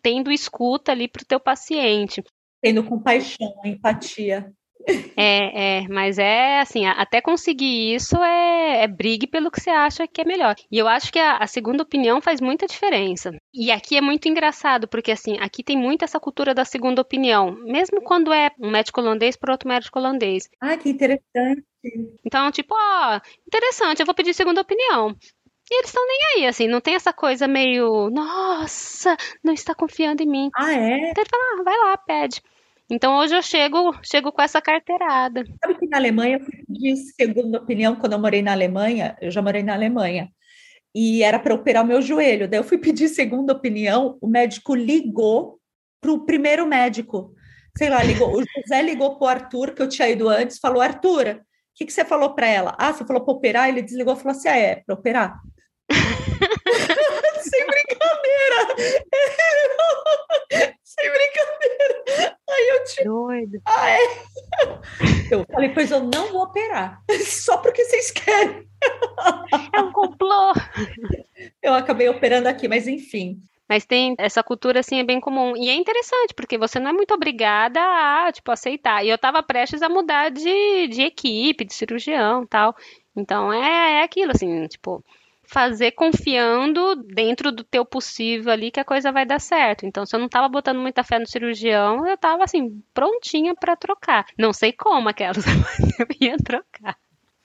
tendo 0.00 0.30
escuta 0.30 0.92
ali 0.92 1.08
para 1.08 1.22
o 1.22 1.26
teu 1.26 1.40
paciente. 1.40 2.22
Tendo 2.62 2.84
compaixão, 2.84 3.52
empatia. 3.64 4.54
É, 5.16 5.78
é, 5.78 5.88
mas 5.88 6.18
é 6.18 6.60
assim, 6.60 6.86
até 6.86 7.20
conseguir 7.20 7.94
isso 7.94 8.16
é, 8.16 8.82
é 8.82 8.86
brigue 8.86 9.26
pelo 9.26 9.50
que 9.50 9.60
você 9.60 9.70
acha 9.70 10.06
que 10.06 10.20
é 10.20 10.24
melhor. 10.24 10.54
E 10.70 10.78
eu 10.78 10.86
acho 10.86 11.12
que 11.12 11.18
a, 11.18 11.38
a, 11.38 11.46
segunda 11.46 11.82
opinião 11.82 12.20
faz 12.20 12.40
muita 12.40 12.66
diferença. 12.66 13.30
E 13.52 13.70
aqui 13.70 13.96
é 13.96 14.00
muito 14.00 14.28
engraçado, 14.28 14.86
porque 14.88 15.12
assim, 15.12 15.38
aqui 15.40 15.62
tem 15.62 15.76
muito 15.76 16.04
essa 16.04 16.20
cultura 16.20 16.54
da 16.54 16.64
segunda 16.64 17.00
opinião, 17.00 17.52
mesmo 17.64 18.02
quando 18.02 18.32
é 18.32 18.50
um 18.60 18.70
médico 18.70 19.00
holandês 19.00 19.36
para 19.36 19.52
outro 19.52 19.68
médico 19.68 19.98
holandês. 19.98 20.48
Ah, 20.60 20.76
que 20.76 20.90
interessante. 20.90 21.64
Então, 22.24 22.50
tipo, 22.50 22.74
ó, 22.74 23.20
interessante, 23.46 24.00
eu 24.00 24.06
vou 24.06 24.14
pedir 24.14 24.34
segunda 24.34 24.60
opinião. 24.60 25.14
E 25.70 25.78
eles 25.78 25.88
estão 25.88 26.06
nem 26.06 26.18
aí, 26.36 26.46
assim, 26.46 26.68
não 26.68 26.80
tem 26.80 26.94
essa 26.94 27.12
coisa 27.12 27.48
meio, 27.48 28.10
nossa, 28.10 29.16
não 29.42 29.52
está 29.52 29.74
confiando 29.74 30.22
em 30.22 30.26
mim. 30.26 30.50
Ah, 30.54 30.72
é? 30.72 31.10
Então 31.10 31.22
ele 31.22 31.30
fala, 31.30 31.42
ah, 31.42 31.62
vai 31.62 31.78
lá, 31.78 31.96
pede. 31.96 32.42
Então 32.90 33.16
hoje 33.16 33.34
eu 33.34 33.42
chego, 33.42 33.94
chego 34.02 34.30
com 34.30 34.42
essa 34.42 34.60
carteirada. 34.60 35.44
Sabe 35.62 35.78
que 35.78 35.86
na 35.86 35.96
Alemanha, 35.96 36.36
eu 36.36 36.44
pedi 36.44 36.96
segunda 36.96 37.58
opinião, 37.58 37.96
quando 37.96 38.12
eu 38.12 38.18
morei 38.18 38.42
na 38.42 38.52
Alemanha, 38.52 39.16
eu 39.20 39.30
já 39.30 39.40
morei 39.40 39.62
na 39.62 39.72
Alemanha, 39.72 40.28
e 40.94 41.22
era 41.22 41.38
para 41.38 41.54
operar 41.54 41.82
o 41.82 41.86
meu 41.86 42.02
joelho. 42.02 42.46
Daí 42.46 42.60
eu 42.60 42.64
fui 42.64 42.78
pedir 42.78 43.08
segunda 43.08 43.52
opinião, 43.52 44.18
o 44.20 44.28
médico 44.28 44.74
ligou 44.74 45.58
para 46.00 46.12
o 46.12 46.26
primeiro 46.26 46.66
médico. 46.66 47.34
Sei 47.76 47.88
lá, 47.88 48.02
ligou, 48.02 48.30
o 48.30 48.44
José 48.44 48.82
ligou 48.82 49.18
para 49.18 49.24
o 49.24 49.28
Arthur, 49.28 49.74
que 49.74 49.82
eu 49.82 49.88
tinha 49.88 50.08
ido 50.08 50.28
antes, 50.28 50.58
falou: 50.58 50.82
Arthur, 50.82 51.40
o 51.40 51.40
que, 51.74 51.86
que 51.86 51.92
você 51.92 52.04
falou 52.04 52.34
para 52.34 52.46
ela? 52.46 52.76
Ah, 52.78 52.92
você 52.92 53.04
falou 53.04 53.24
para 53.24 53.34
operar? 53.34 53.68
Ele 53.68 53.82
desligou 53.82 54.14
e 54.14 54.16
falou 54.16 54.32
assim: 54.32 54.48
ah, 54.48 54.56
é, 54.56 54.76
para 54.76 54.94
operar. 54.94 55.40
Sem 57.40 57.66
brincadeira! 57.66 58.24
Sem 60.94 61.10
brincadeira! 61.10 62.38
Aí 62.48 62.68
eu 62.70 62.84
te. 62.84 63.04
Doido. 63.04 63.62
Ah, 63.64 63.90
é? 63.90 63.98
Eu 65.30 65.44
falei, 65.50 65.70
pois 65.70 65.90
eu 65.90 66.00
não 66.00 66.30
vou 66.32 66.42
operar. 66.42 67.02
Só 67.26 67.56
porque 67.58 67.84
vocês 67.84 68.10
querem. 68.10 68.68
É 69.72 69.80
um 69.80 69.92
complô. 69.92 70.52
Eu 71.62 71.74
acabei 71.74 72.08
operando 72.08 72.48
aqui, 72.48 72.68
mas 72.68 72.86
enfim. 72.86 73.40
Mas 73.68 73.86
tem 73.86 74.14
essa 74.18 74.42
cultura 74.42 74.80
assim 74.80 74.98
é 74.98 75.04
bem 75.04 75.18
comum 75.18 75.56
e 75.56 75.70
é 75.70 75.74
interessante 75.74 76.34
porque 76.34 76.58
você 76.58 76.78
não 76.78 76.90
é 76.90 76.92
muito 76.92 77.14
obrigada 77.14 77.80
a 77.80 78.30
tipo 78.30 78.52
aceitar. 78.52 79.04
E 79.04 79.08
eu 79.08 79.16
estava 79.16 79.42
prestes 79.42 79.82
a 79.82 79.88
mudar 79.88 80.30
de, 80.30 80.88
de 80.88 81.02
equipe, 81.02 81.64
de 81.64 81.74
cirurgião, 81.74 82.46
tal. 82.46 82.76
Então 83.16 83.52
é, 83.52 84.00
é 84.00 84.02
aquilo 84.02 84.32
assim, 84.32 84.66
tipo, 84.68 85.02
fazer 85.54 85.92
confiando 85.92 86.96
dentro 86.96 87.52
do 87.52 87.62
teu 87.62 87.84
possível 87.84 88.52
ali 88.52 88.72
que 88.72 88.80
a 88.80 88.84
coisa 88.84 89.12
vai 89.12 89.24
dar 89.24 89.40
certo. 89.40 89.86
Então, 89.86 90.04
se 90.04 90.16
eu 90.16 90.18
não 90.18 90.28
tava 90.28 90.48
botando 90.48 90.80
muita 90.80 91.04
fé 91.04 91.16
no 91.16 91.28
cirurgião, 91.28 92.04
eu 92.04 92.18
tava 92.18 92.42
assim, 92.42 92.82
prontinha 92.92 93.54
para 93.54 93.76
trocar. 93.76 94.26
Não 94.36 94.52
sei 94.52 94.72
como 94.72 95.08
aquelas, 95.08 95.44
mas 95.46 95.78
eu 96.00 96.06
ia 96.20 96.36
trocar. 96.38 96.98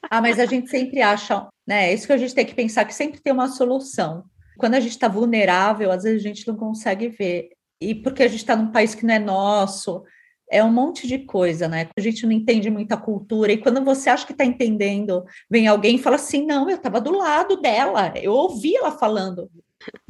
Ah, 0.10 0.20
mas 0.22 0.40
a 0.40 0.48
gente 0.48 0.72
sempre 0.72 1.04
acha, 1.04 1.48
né? 1.68 1.92
É 1.92 1.94
isso 1.94 2.08
que 2.08 2.14
a 2.14 2.18
gente 2.18 2.34
tem 2.34 2.48
que 2.48 2.56
pensar 2.56 2.84
que 2.84 2.96
sempre 2.96 3.22
tem 3.22 3.32
uma 3.32 3.48
solução. 3.48 4.24
Quando 4.58 4.74
a 4.74 4.80
gente 4.80 4.94
está 4.94 5.08
vulnerável, 5.08 5.92
às 5.92 6.02
vezes 6.02 6.26
a 6.26 6.28
gente 6.28 6.48
não 6.48 6.56
consegue 6.56 7.10
ver. 7.10 7.50
E 7.80 7.94
porque 7.94 8.24
a 8.24 8.28
gente 8.28 8.40
está 8.40 8.56
num 8.56 8.72
país 8.72 8.96
que 8.96 9.06
não 9.06 9.14
é 9.14 9.20
nosso, 9.20 10.04
é 10.50 10.64
um 10.64 10.72
monte 10.72 11.08
de 11.08 11.20
coisa, 11.20 11.68
né? 11.68 11.90
A 11.96 12.02
gente 12.02 12.26
não 12.26 12.32
entende 12.34 12.70
muita 12.70 12.98
cultura, 12.98 13.52
e 13.52 13.58
quando 13.58 13.84
você 13.84 14.10
acha 14.10 14.26
que 14.26 14.32
está 14.32 14.44
entendendo, 14.44 15.24
vem 15.50 15.68
alguém 15.68 15.96
e 15.96 16.02
fala 16.02 16.16
assim: 16.16 16.46
não, 16.46 16.70
eu 16.70 16.78
estava 16.78 17.00
do 17.00 17.12
lado 17.12 17.62
dela, 17.62 18.14
eu 18.16 18.34
ouvi 18.34 18.76
ela 18.76 18.92
falando. 18.92 19.50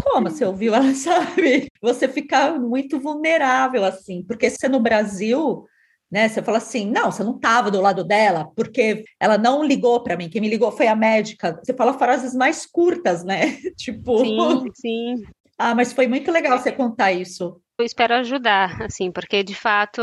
Como 0.02 0.30
você 0.30 0.45
ouviu 0.45 0.73
ela, 0.73 0.93
sabe? 0.95 1.67
Você 1.82 2.08
fica 2.08 2.58
muito 2.58 2.99
vulnerável, 2.99 3.84
assim, 3.84 4.23
porque 4.23 4.49
se 4.49 4.67
no 4.67 4.80
Brasil, 4.80 5.65
né, 6.12 6.28
você 6.28 6.41
fala 6.41 6.58
assim: 6.58 6.89
não, 6.89 7.12
você 7.12 7.23
não 7.23 7.36
estava 7.36 7.69
do 7.69 7.82
lado 7.82 8.04
dela, 8.04 8.49
porque 8.56 9.04
ela 9.19 9.38
não 9.38 9.63
ligou 9.63 10.02
para 10.02 10.17
mim, 10.17 10.30
quem 10.30 10.41
me 10.41 10.49
ligou 10.49 10.71
foi 10.71 10.88
a 10.88 10.95
médica. 10.95 11.60
Você 11.62 11.73
fala 11.73 11.93
frases 11.93 12.34
mais 12.34 12.65
curtas, 12.65 13.23
né? 13.23 13.58
tipo. 13.75 14.19
Sim, 14.19 14.63
sim. 14.73 15.23
Ah, 15.58 15.75
mas 15.75 15.91
foi 15.91 16.08
muito 16.08 16.32
legal 16.32 16.58
você 16.58 16.71
contar 16.71 17.12
isso. 17.12 17.62
Eu 17.79 17.85
espero 17.85 18.13
ajudar, 18.15 18.81
assim, 18.81 19.09
porque 19.09 19.41
de 19.41 19.55
fato, 19.55 20.01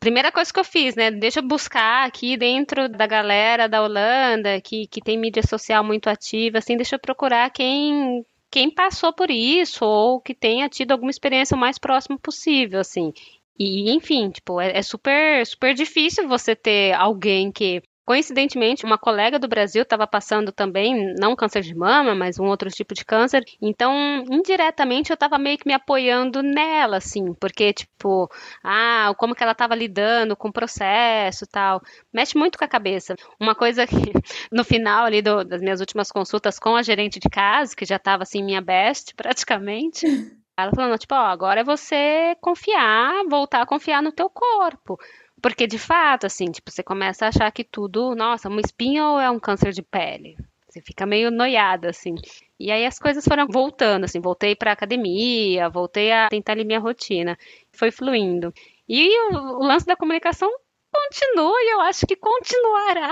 primeira 0.00 0.32
coisa 0.32 0.50
que 0.50 0.58
eu 0.58 0.64
fiz, 0.64 0.96
né? 0.96 1.10
Deixa 1.10 1.40
eu 1.40 1.46
buscar 1.46 2.06
aqui 2.06 2.34
dentro 2.34 2.88
da 2.88 3.06
galera 3.06 3.68
da 3.68 3.82
Holanda, 3.82 4.58
que, 4.62 4.86
que 4.86 5.02
tem 5.02 5.18
mídia 5.18 5.42
social 5.46 5.84
muito 5.84 6.08
ativa, 6.08 6.56
assim, 6.56 6.78
deixa 6.78 6.94
eu 6.94 6.98
procurar 6.98 7.50
quem 7.50 8.24
quem 8.50 8.70
passou 8.70 9.12
por 9.12 9.30
isso 9.30 9.84
ou 9.84 10.18
que 10.18 10.34
tenha 10.34 10.68
tido 10.68 10.92
alguma 10.92 11.10
experiência 11.10 11.54
o 11.54 11.60
mais 11.60 11.78
próximo 11.78 12.18
possível, 12.18 12.80
assim. 12.80 13.12
E, 13.58 13.92
enfim, 13.92 14.30
tipo, 14.30 14.58
é, 14.58 14.78
é, 14.78 14.82
super, 14.82 15.46
super 15.46 15.74
difícil 15.74 16.26
você 16.26 16.56
ter 16.56 16.94
alguém 16.94 17.52
que 17.52 17.82
Coincidentemente, 18.04 18.84
uma 18.84 18.98
colega 18.98 19.38
do 19.38 19.46
Brasil 19.46 19.82
estava 19.82 20.06
passando 20.06 20.50
também, 20.50 21.14
não 21.18 21.36
câncer 21.36 21.62
de 21.62 21.74
mama, 21.74 22.14
mas 22.14 22.40
um 22.40 22.46
outro 22.46 22.68
tipo 22.68 22.92
de 22.92 23.04
câncer. 23.04 23.44
Então, 23.62 24.24
indiretamente, 24.28 25.10
eu 25.10 25.14
estava 25.14 25.38
meio 25.38 25.56
que 25.56 25.66
me 25.66 25.72
apoiando 25.74 26.42
nela, 26.42 26.96
assim, 26.96 27.32
porque, 27.34 27.72
tipo, 27.72 28.28
ah, 28.64 29.14
como 29.16 29.34
que 29.34 29.42
ela 29.42 29.52
estava 29.52 29.76
lidando 29.76 30.36
com 30.36 30.48
o 30.48 30.52
processo 30.52 31.46
tal. 31.46 31.80
Mexe 32.12 32.36
muito 32.36 32.58
com 32.58 32.64
a 32.64 32.68
cabeça. 32.68 33.14
Uma 33.38 33.54
coisa 33.54 33.86
que, 33.86 33.94
no 34.50 34.64
final 34.64 35.04
ali 35.04 35.22
do, 35.22 35.44
das 35.44 35.60
minhas 35.60 35.78
últimas 35.80 36.10
consultas 36.10 36.58
com 36.58 36.74
a 36.74 36.82
gerente 36.82 37.20
de 37.20 37.28
casa, 37.28 37.76
que 37.76 37.84
já 37.84 37.96
estava, 37.96 38.24
assim, 38.24 38.42
minha 38.42 38.60
best, 38.60 39.14
praticamente. 39.16 40.06
Ela 40.58 40.72
falou, 40.74 40.98
tipo, 40.98 41.14
ó, 41.14 41.26
agora 41.26 41.60
é 41.60 41.64
você 41.64 42.36
confiar, 42.40 43.24
voltar 43.30 43.62
a 43.62 43.66
confiar 43.66 44.02
no 44.02 44.12
teu 44.12 44.28
corpo. 44.28 44.98
Porque, 45.40 45.66
de 45.66 45.78
fato, 45.78 46.26
assim, 46.26 46.46
tipo, 46.46 46.70
você 46.70 46.82
começa 46.82 47.24
a 47.24 47.28
achar 47.28 47.50
que 47.50 47.64
tudo, 47.64 48.14
nossa, 48.14 48.48
uma 48.48 48.60
espinha 48.60 49.04
ou 49.06 49.20
é 49.20 49.30
um 49.30 49.38
câncer 49.38 49.72
de 49.72 49.82
pele? 49.82 50.36
Você 50.68 50.80
fica 50.80 51.04
meio 51.04 51.30
noiada, 51.30 51.90
assim. 51.90 52.14
E 52.58 52.70
aí 52.70 52.86
as 52.86 52.98
coisas 52.98 53.24
foram 53.24 53.46
voltando, 53.48 54.04
assim, 54.04 54.20
voltei 54.20 54.54
para 54.54 54.70
academia, 54.70 55.68
voltei 55.68 56.12
a 56.12 56.28
tentar 56.28 56.52
ali 56.52 56.64
minha 56.64 56.78
rotina. 56.78 57.36
Foi 57.72 57.90
fluindo. 57.90 58.52
E 58.88 59.08
o, 59.32 59.58
o 59.58 59.66
lance 59.66 59.86
da 59.86 59.96
comunicação 59.96 60.48
continua 60.92 61.56
e 61.60 61.74
eu 61.74 61.80
acho 61.80 62.06
que 62.06 62.16
continuará 62.16 63.10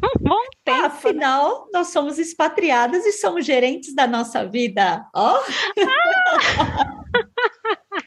por 0.00 0.10
um 0.16 0.28
bom 0.28 0.42
tempo. 0.64 0.80
Né? 0.80 0.86
Afinal, 0.86 1.68
nós 1.72 1.88
somos 1.88 2.18
expatriadas 2.18 3.04
e 3.04 3.12
somos 3.12 3.44
gerentes 3.44 3.94
da 3.94 4.06
nossa 4.06 4.46
vida. 4.46 5.08
Ó! 5.14 5.38
Oh. 5.38 5.42
Ah! 5.88 7.00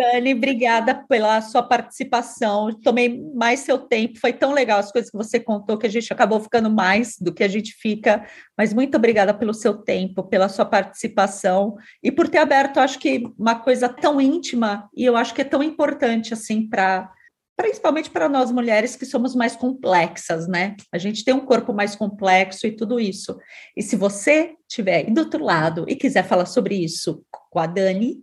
Dani, 0.00 0.32
obrigada 0.32 0.94
pela 0.94 1.42
sua 1.42 1.62
participação. 1.62 2.72
Tomei 2.82 3.22
mais 3.34 3.60
seu 3.60 3.76
tempo, 3.76 4.18
foi 4.18 4.32
tão 4.32 4.52
legal 4.54 4.78
as 4.78 4.90
coisas 4.90 5.10
que 5.10 5.16
você 5.16 5.38
contou 5.38 5.76
que 5.76 5.86
a 5.86 5.90
gente 5.90 6.10
acabou 6.10 6.40
ficando 6.40 6.70
mais 6.70 7.18
do 7.18 7.34
que 7.34 7.44
a 7.44 7.48
gente 7.48 7.74
fica. 7.74 8.26
Mas 8.56 8.72
muito 8.72 8.96
obrigada 8.96 9.34
pelo 9.34 9.52
seu 9.52 9.74
tempo, 9.74 10.22
pela 10.22 10.48
sua 10.48 10.64
participação 10.64 11.76
e 12.02 12.10
por 12.10 12.28
ter 12.28 12.38
aberto, 12.38 12.80
acho 12.80 12.98
que 12.98 13.24
uma 13.38 13.56
coisa 13.56 13.90
tão 13.90 14.18
íntima 14.18 14.88
e 14.96 15.04
eu 15.04 15.16
acho 15.16 15.34
que 15.34 15.42
é 15.42 15.44
tão 15.44 15.62
importante 15.62 16.32
assim 16.32 16.66
para 16.66 17.12
principalmente 17.54 18.08
para 18.08 18.26
nós 18.26 18.50
mulheres 18.50 18.96
que 18.96 19.04
somos 19.04 19.34
mais 19.34 19.54
complexas, 19.54 20.48
né? 20.48 20.74
A 20.90 20.96
gente 20.96 21.22
tem 21.22 21.34
um 21.34 21.44
corpo 21.44 21.74
mais 21.74 21.94
complexo 21.94 22.66
e 22.66 22.74
tudo 22.74 22.98
isso. 22.98 23.38
E 23.76 23.82
se 23.82 23.96
você 23.96 24.54
estiver 24.66 24.94
aí 24.94 25.10
do 25.10 25.20
outro 25.20 25.44
lado 25.44 25.84
e 25.86 25.94
quiser 25.94 26.24
falar 26.24 26.46
sobre 26.46 26.74
isso 26.74 27.22
com 27.50 27.58
a 27.58 27.66
Dani, 27.66 28.16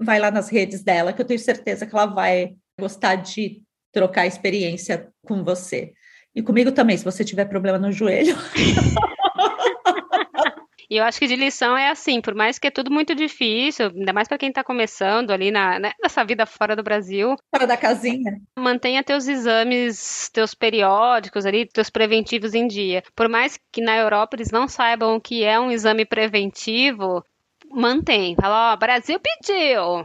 vai 0.00 0.18
lá 0.18 0.30
nas 0.30 0.48
redes 0.48 0.82
dela, 0.82 1.12
que 1.12 1.20
eu 1.20 1.26
tenho 1.26 1.38
certeza 1.38 1.86
que 1.86 1.94
ela 1.94 2.06
vai 2.06 2.54
gostar 2.78 3.16
de 3.16 3.62
trocar 3.92 4.26
experiência 4.26 5.08
com 5.24 5.44
você. 5.44 5.92
E 6.34 6.42
comigo 6.42 6.72
também, 6.72 6.96
se 6.96 7.04
você 7.04 7.24
tiver 7.24 7.44
problema 7.46 7.78
no 7.78 7.92
joelho. 7.92 8.36
E 10.90 10.96
eu 10.96 11.04
acho 11.04 11.20
que 11.20 11.28
de 11.28 11.36
lição 11.36 11.76
é 11.76 11.88
assim, 11.88 12.20
por 12.20 12.34
mais 12.34 12.58
que 12.58 12.66
é 12.66 12.70
tudo 12.70 12.90
muito 12.90 13.14
difícil, 13.14 13.92
ainda 13.94 14.12
mais 14.12 14.26
para 14.26 14.36
quem 14.36 14.48
está 14.48 14.64
começando 14.64 15.30
ali 15.30 15.52
na, 15.52 15.78
né, 15.78 15.92
nessa 16.02 16.24
vida 16.24 16.44
fora 16.44 16.74
do 16.74 16.82
Brasil. 16.82 17.36
Fora 17.54 17.64
da 17.64 17.76
casinha. 17.76 18.40
Mantenha 18.58 19.04
teus 19.04 19.28
exames, 19.28 20.28
teus 20.32 20.52
periódicos 20.52 21.46
ali, 21.46 21.64
teus 21.64 21.90
preventivos 21.90 22.54
em 22.54 22.66
dia. 22.66 23.04
Por 23.14 23.28
mais 23.28 23.56
que 23.70 23.80
na 23.80 23.96
Europa 23.96 24.34
eles 24.34 24.50
não 24.50 24.66
saibam 24.66 25.14
o 25.14 25.20
que 25.20 25.44
é 25.44 25.60
um 25.60 25.70
exame 25.70 26.04
preventivo, 26.04 27.24
mantém. 27.70 28.34
Fala, 28.34 28.72
ó, 28.72 28.76
Brasil 28.76 29.18
pediu. 29.20 30.04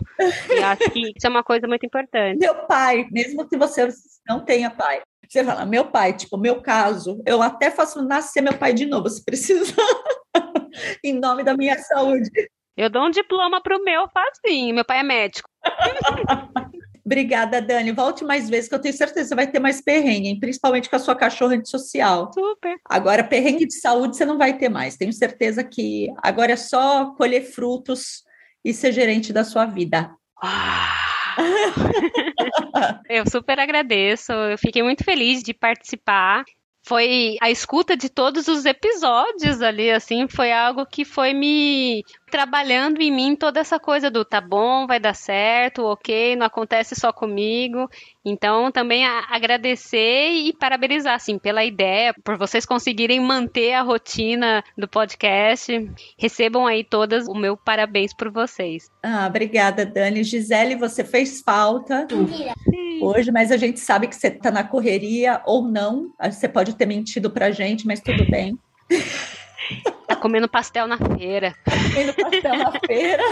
E 0.49 0.63
acho 0.63 0.89
que 0.91 1.11
isso 1.15 1.25
é 1.25 1.29
uma 1.29 1.43
coisa 1.43 1.67
muito 1.67 1.85
importante. 1.85 2.39
Meu 2.39 2.55
pai, 2.65 3.07
mesmo 3.11 3.47
que 3.47 3.57
você 3.57 3.87
não 4.27 4.43
tenha 4.43 4.69
pai, 4.69 5.01
você 5.27 5.43
fala, 5.43 5.65
meu 5.65 5.85
pai, 5.85 6.13
tipo, 6.13 6.37
meu 6.37 6.61
caso, 6.61 7.21
eu 7.25 7.41
até 7.41 7.71
faço 7.71 8.01
nascer 8.01 8.41
meu 8.41 8.57
pai 8.57 8.73
de 8.73 8.85
novo, 8.85 9.09
se 9.09 9.23
precisar, 9.23 9.75
em 11.03 11.13
nome 11.13 11.43
da 11.43 11.55
minha 11.55 11.77
saúde. 11.79 12.29
Eu 12.77 12.89
dou 12.89 13.05
um 13.05 13.09
diploma 13.09 13.61
pro 13.61 13.83
meu 13.83 14.07
facinho, 14.09 14.75
meu 14.75 14.85
pai 14.85 14.99
é 14.99 15.03
médico. 15.03 15.49
Obrigada, 17.05 17.61
Dani. 17.61 17.91
Volte 17.91 18.23
mais 18.23 18.49
vezes, 18.49 18.67
que 18.67 18.73
eu 18.73 18.81
tenho 18.81 18.95
certeza 18.95 19.21
que 19.21 19.29
você 19.29 19.35
vai 19.35 19.45
ter 19.45 19.59
mais 19.59 19.79
perrengue, 19.79 20.39
principalmente 20.39 20.89
com 20.89 20.95
a 20.95 20.99
sua 20.99 21.15
cachorra 21.15 21.53
antissocial. 21.53 22.31
Super. 22.33 22.77
Agora, 22.89 23.23
perrengue 23.23 23.67
de 23.67 23.79
saúde 23.79 24.17
você 24.17 24.25
não 24.25 24.39
vai 24.39 24.57
ter 24.57 24.69
mais. 24.69 24.97
Tenho 24.97 25.13
certeza 25.13 25.63
que 25.63 26.07
agora 26.23 26.53
é 26.53 26.57
só 26.57 27.13
colher 27.15 27.43
frutos 27.43 28.23
e 28.63 28.73
ser 28.73 28.91
gerente 28.91 29.31
da 29.31 29.43
sua 29.43 29.65
vida. 29.65 30.09
Ah. 30.41 30.95
eu 33.07 33.29
super 33.29 33.59
agradeço. 33.59 34.31
Eu 34.31 34.57
fiquei 34.57 34.81
muito 34.81 35.03
feliz 35.03 35.43
de 35.43 35.53
participar 35.53 36.43
foi 36.87 37.35
a 37.41 37.49
escuta 37.49 37.97
de 37.97 38.09
todos 38.09 38.47
os 38.47 38.63
episódios 38.63 39.61
ali, 39.61 39.89
assim, 39.89 40.27
foi 40.27 40.51
algo 40.51 40.85
que 40.85 41.03
foi 41.03 41.33
me 41.33 42.03
trabalhando 42.35 42.99
em 42.99 43.09
mim 43.09 43.33
toda 43.33 43.61
essa 43.61 43.79
coisa 43.79 44.11
do 44.11 44.25
tá 44.25 44.41
bom, 44.41 44.85
vai 44.85 44.99
dar 44.99 45.15
certo, 45.15 45.85
ok, 45.85 46.35
não 46.35 46.45
acontece 46.45 46.93
só 46.93 47.13
comigo. 47.13 47.89
Então, 48.25 48.69
também 48.73 49.05
agradecer 49.05 50.31
e 50.31 50.51
parabenizar, 50.51 51.15
assim, 51.15 51.39
pela 51.39 51.63
ideia, 51.63 52.13
por 52.25 52.37
vocês 52.37 52.65
conseguirem 52.65 53.21
manter 53.21 53.71
a 53.71 53.83
rotina 53.83 54.61
do 54.77 54.85
podcast. 54.85 55.89
Recebam 56.17 56.67
aí 56.67 56.83
todas 56.83 57.25
o 57.25 57.33
meu 57.33 57.55
parabéns 57.55 58.13
por 58.13 58.29
vocês. 58.29 58.91
Ah, 59.01 59.27
obrigada, 59.27 59.85
Dani. 59.85 60.21
Gisele, 60.21 60.75
você 60.75 61.05
fez 61.05 61.39
falta 61.39 62.05
hoje, 63.01 63.31
mas 63.31 63.49
a 63.49 63.55
gente 63.55 63.79
sabe 63.79 64.07
que 64.07 64.15
você 64.15 64.27
está 64.27 64.51
na 64.51 64.65
correria 64.65 65.41
ou 65.45 65.63
não. 65.63 66.11
Você 66.21 66.49
pode 66.49 66.75
ter 66.75 66.85
mentido 66.85 67.31
pra 67.31 67.49
gente, 67.49 67.87
mas 67.87 68.01
tudo 68.01 68.29
bem. 68.29 68.59
Tá 70.07 70.15
comendo 70.15 70.47
pastel 70.47 70.87
na 70.87 70.97
feira. 70.97 71.55
Tá 71.65 71.71
comendo 71.71 72.13
pastel 72.13 72.57
na 72.57 72.71
feira. 72.85 73.23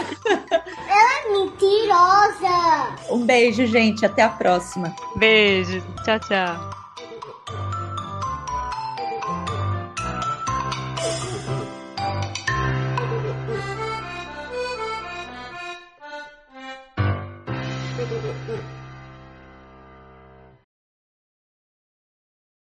Ela 0.87 1.19
é 1.19 1.31
mentirosa. 1.31 3.11
Um 3.11 3.25
beijo, 3.25 3.65
gente. 3.67 4.05
Até 4.05 4.23
a 4.23 4.29
próxima. 4.29 4.93
Beijo. 5.15 5.81
Tchau, 6.03 6.19
tchau. 6.19 6.82